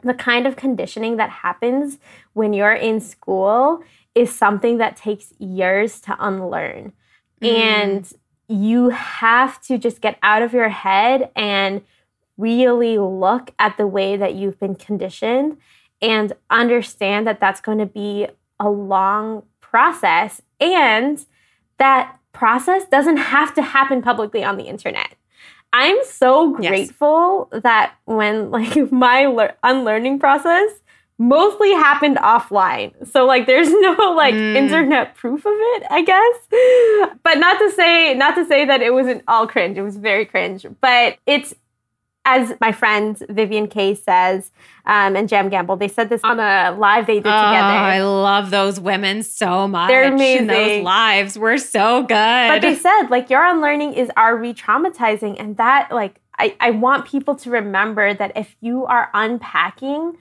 [0.03, 1.99] the kind of conditioning that happens
[2.33, 3.83] when you're in school
[4.15, 6.93] is something that takes years to unlearn.
[7.45, 7.57] Mm-hmm.
[7.57, 8.13] And
[8.49, 11.83] you have to just get out of your head and
[12.37, 15.57] really look at the way that you've been conditioned
[16.03, 18.27] and understand that that's going to be
[18.61, 21.25] a long process and
[21.79, 25.15] that process doesn't have to happen publicly on the internet.
[25.73, 26.69] I'm so Yes.
[26.71, 30.71] grateful that when like my lear- unlearning process
[31.19, 32.93] mostly happened offline.
[33.07, 34.57] So like there's no like Mm.
[34.57, 37.17] internet proof of it, I guess.
[37.23, 39.79] But not to say not to say that it wasn't all cringe.
[39.79, 41.55] It was very cringe, but it's
[42.27, 44.51] as my friend Vivian Kay says,
[44.87, 47.75] um, and Jam Gamble, they said this on a live they did together.
[47.75, 49.89] Oh, I love those women so much.
[49.89, 50.85] They're And those amazing.
[50.85, 52.09] lives were so good.
[52.49, 55.37] But they said, like, your unlearning is our re traumatizing.
[55.39, 60.17] And that, like, I, I want people to remember that if you are unpacking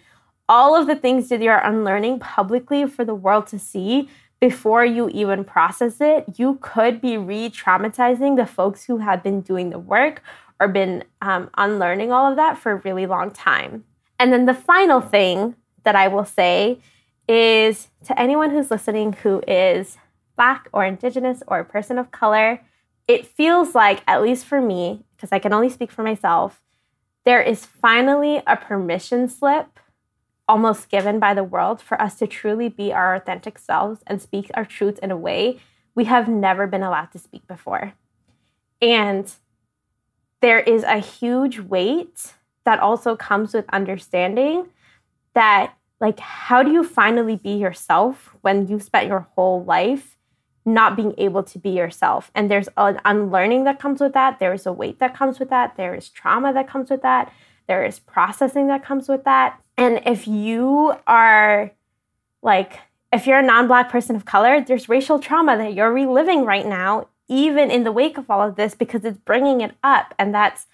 [0.50, 5.10] all of the things that you're unlearning publicly for the world to see before you
[5.10, 9.80] even process it, you could be re traumatizing the folks who have been doing the
[9.80, 10.22] work
[10.60, 13.86] or been um, unlearning all of that for a really long time.
[14.20, 16.80] And then the final thing that I will say
[17.28, 19.98] is to anyone who's listening who is
[20.36, 22.62] Black or Indigenous or a person of color,
[23.08, 26.62] it feels like, at least for me, because I can only speak for myself,
[27.24, 29.80] there is finally a permission slip
[30.48, 34.52] almost given by the world for us to truly be our authentic selves and speak
[34.54, 35.60] our truths in a way
[35.96, 37.94] we have never been allowed to speak before.
[38.82, 39.32] And
[40.42, 42.34] there is a huge weight
[42.66, 44.68] that also comes with understanding
[45.34, 50.18] that like how do you finally be yourself when you've spent your whole life
[50.66, 52.30] not being able to be yourself?
[52.36, 54.40] And there's an unlearning that comes with that.
[54.40, 55.78] There is a weight that comes with that.
[55.78, 57.32] There is trauma that comes with that.
[57.68, 61.72] There is processing that comes with that and if you are
[62.42, 62.80] like
[63.12, 67.08] if you're a non-black person of color there's racial trauma that you're reliving right now
[67.28, 70.68] even in the wake of all of this because it's bringing it up and that's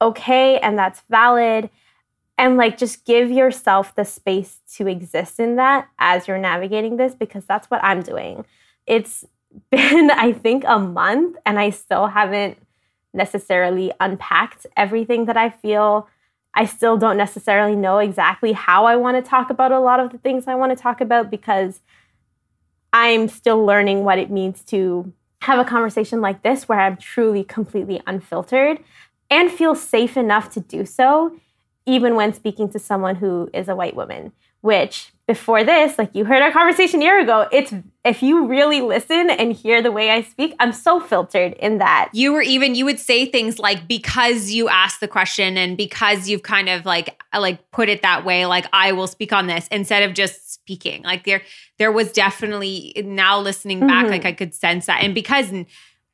[0.00, 1.70] okay and that's valid
[2.36, 7.14] and like just give yourself the space to exist in that as you're navigating this
[7.14, 8.44] because that's what I'm doing.
[8.86, 9.24] It's
[9.70, 12.58] been I think a month and I still haven't
[13.12, 16.08] necessarily unpacked everything that I feel.
[16.54, 20.10] I still don't necessarily know exactly how I want to talk about a lot of
[20.10, 21.80] the things I want to talk about because
[22.92, 27.44] I'm still learning what it means to have a conversation like this where I'm truly
[27.44, 28.78] completely unfiltered
[29.30, 31.36] and feel safe enough to do so
[31.86, 34.32] even when speaking to someone who is a white woman
[34.64, 37.72] which before this like you heard our conversation a year ago it's
[38.04, 42.10] if you really listen and hear the way i speak i'm so filtered in that
[42.12, 46.28] you were even you would say things like because you asked the question and because
[46.28, 49.66] you've kind of like like put it that way like i will speak on this
[49.68, 51.40] instead of just speaking like there
[51.78, 54.10] there was definitely now listening back Mhm.
[54.10, 55.50] like i could sense that and because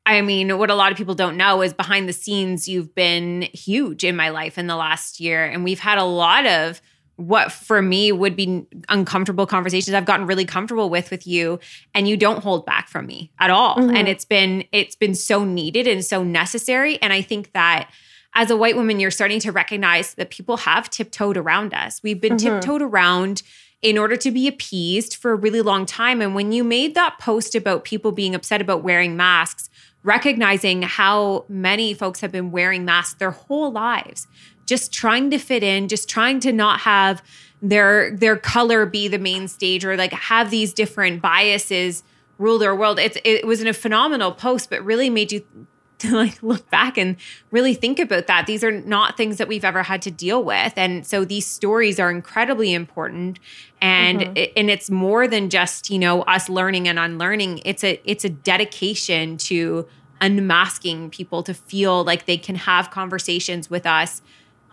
[0.07, 3.43] I mean, what a lot of people don't know is behind the scenes, you've been
[3.53, 5.45] huge in my life in the last year.
[5.45, 6.81] And we've had a lot of
[7.21, 11.59] what for me would be uncomfortable conversations I've gotten really comfortable with with you
[11.95, 13.77] and you don't hold back from me at all.
[13.77, 13.95] Mhm.
[13.97, 17.91] And it's been it's been so needed and so necessary and I think that
[18.35, 22.01] as a white woman you're starting to recognize that people have tiptoed around us.
[22.03, 22.61] We've been Mhm.
[22.61, 23.43] tiptoed around
[23.83, 27.19] in order to be appeased for a really long time and when you made that
[27.19, 29.69] post about people being upset about wearing masks
[30.03, 34.27] recognizing how many folks have been wearing masks their whole lives
[34.67, 37.23] just trying to fit in just trying to not have
[37.63, 42.03] their their color be the main stage or like have these different biases
[42.39, 42.99] rule their world.
[42.99, 45.45] It's it was in a phenomenal post but really made you
[46.01, 47.17] to like look back and
[47.51, 48.47] really think about that.
[48.47, 52.01] These are not things that we've ever had to deal with and so these stories
[52.01, 53.39] are incredibly important
[53.83, 54.39] and Mhm.
[54.39, 57.61] it, and it's more than just you know us learning and unlearning.
[57.67, 59.87] It's a it's a dedication to
[60.23, 64.23] unmasking people to feel like they can have conversations with us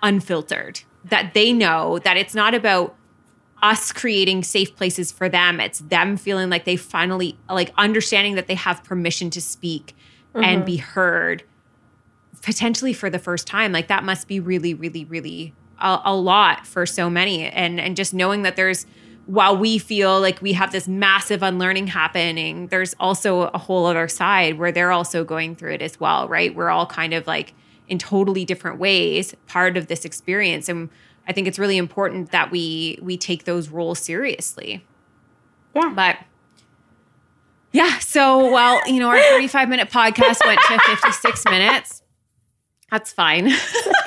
[0.04, 2.96] unfiltered that they know that it's not about
[3.62, 5.60] us creating safe places for them.
[5.60, 9.96] It's them feeling like they finally like understanding that they have permission to speak
[10.36, 10.92] and be mm-hmm.
[10.92, 11.44] heard
[12.44, 13.72] potentially for the first time.
[13.72, 17.46] Like that must be really really really a, a lot for so many.
[17.46, 18.86] And and just knowing that there's
[19.26, 24.08] while we feel like we have this massive unlearning happening there's also a whole other
[24.08, 26.56] side where they're also going through it as well right?
[26.56, 27.54] We're all kind of like
[27.88, 30.90] in totally different ways part of this experience and
[31.28, 34.86] i think it's really important that we we take those roles seriously
[35.76, 36.18] yeah but
[37.78, 42.02] yeah, so well, you know, our 35 minute podcast went to 56 minutes.
[42.90, 43.52] That's fine.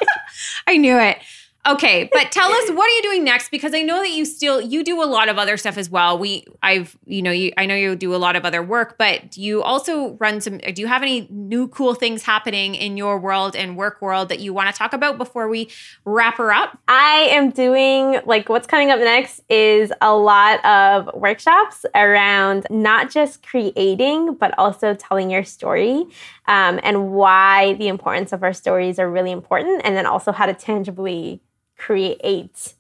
[0.67, 1.19] I knew it.
[1.67, 3.51] Okay, but tell us what are you doing next?
[3.51, 6.19] Because I know that you still you do a lot of other stuff as well.
[6.19, 9.37] We I've you know you I know you do a lot of other work, but
[9.37, 10.57] you also run some.
[10.57, 14.41] Do you have any new cool things happening in your world and work world that
[14.41, 15.69] you want to talk about before we
[16.07, 16.79] wrap her up?
[16.89, 23.11] I am doing like what's coming up next is a lot of workshops around not
[23.11, 26.07] just creating but also telling your story
[26.47, 30.47] um, and why the importance of our stories are really important, and then also how
[30.47, 31.43] to tangibly
[31.81, 32.75] create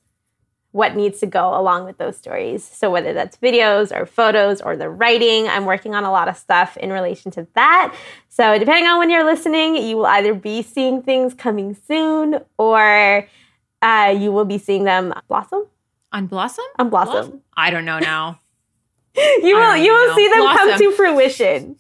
[0.72, 2.62] what needs to go along with those stories.
[2.64, 6.36] So, whether that's videos or photos or the writing, I'm working on a lot of
[6.36, 7.94] stuff in relation to that.
[8.28, 13.28] So, depending on when you're listening, you will either be seeing things coming soon or
[13.82, 15.66] uh, you will be seeing them blossom.
[16.12, 16.64] On Blossom?
[16.78, 17.40] On Blossom.
[17.57, 18.40] I don't know now.
[19.16, 20.16] you will you will know.
[20.16, 21.76] see them come to fruition.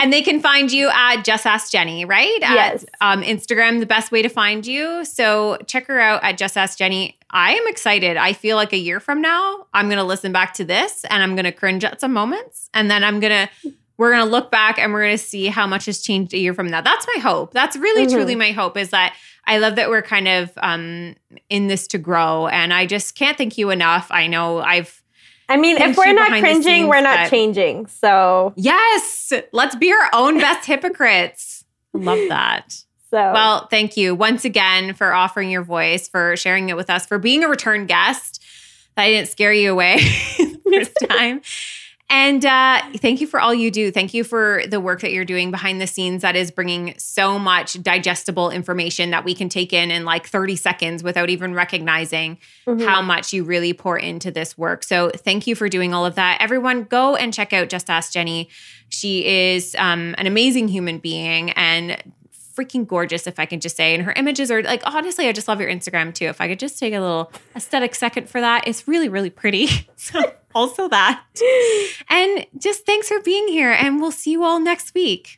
[0.00, 2.38] And they can find you at Just Ask Jenny, right?
[2.40, 2.84] Yes.
[3.00, 5.04] At, um, Instagram, the best way to find you.
[5.04, 7.18] So check her out at Just Ask Jenny.
[7.30, 8.16] I am excited.
[8.16, 11.22] I feel like a year from now, I'm going to listen back to this and
[11.22, 12.70] I'm going to cringe at some moments.
[12.72, 15.46] And then I'm going to, we're going to look back and we're going to see
[15.48, 16.80] how much has changed a year from now.
[16.80, 17.52] That's my hope.
[17.52, 18.12] That's really, Mhm.
[18.12, 19.14] truly my hope is that
[19.46, 21.16] I love that we're kind of um,
[21.50, 22.46] in this to grow.
[22.48, 24.06] And I just can't thank you enough.
[24.10, 24.97] I know I've,
[25.48, 27.86] I mean, if we're not cringing, scenes, we're not changing.
[27.86, 31.64] So, yes, let's be our own best hypocrites.
[31.94, 32.72] Love that.
[33.10, 37.06] so Well, thank you once again for offering your voice, for sharing it with us,
[37.06, 38.44] for being a return guest.
[38.96, 40.00] That I didn't scare you away
[40.66, 41.40] this time.
[42.10, 43.90] And uh, thank you for all you do.
[43.90, 47.38] Thank you for the work that you're doing behind the scenes that is bringing so
[47.38, 52.38] much digestible information that we can take in in like 30 seconds without even recognizing
[52.66, 52.86] Mhm.
[52.86, 54.84] how much you really pour into this work.
[54.84, 56.38] So thank you for doing all of that.
[56.40, 58.48] Everyone, go and check out Just Ask Jenny.
[58.88, 62.02] She is um, an amazing human being and
[62.58, 63.94] freaking gorgeous, if I can just say.
[63.94, 66.26] And her images are like, honestly, I just love your Instagram too.
[66.26, 69.68] If I could just take a little aesthetic second for that, it's really, really pretty.
[70.00, 70.20] So
[70.54, 71.24] also that.
[72.08, 73.70] And just thanks for being here.
[73.70, 75.37] And we'll see you all next week.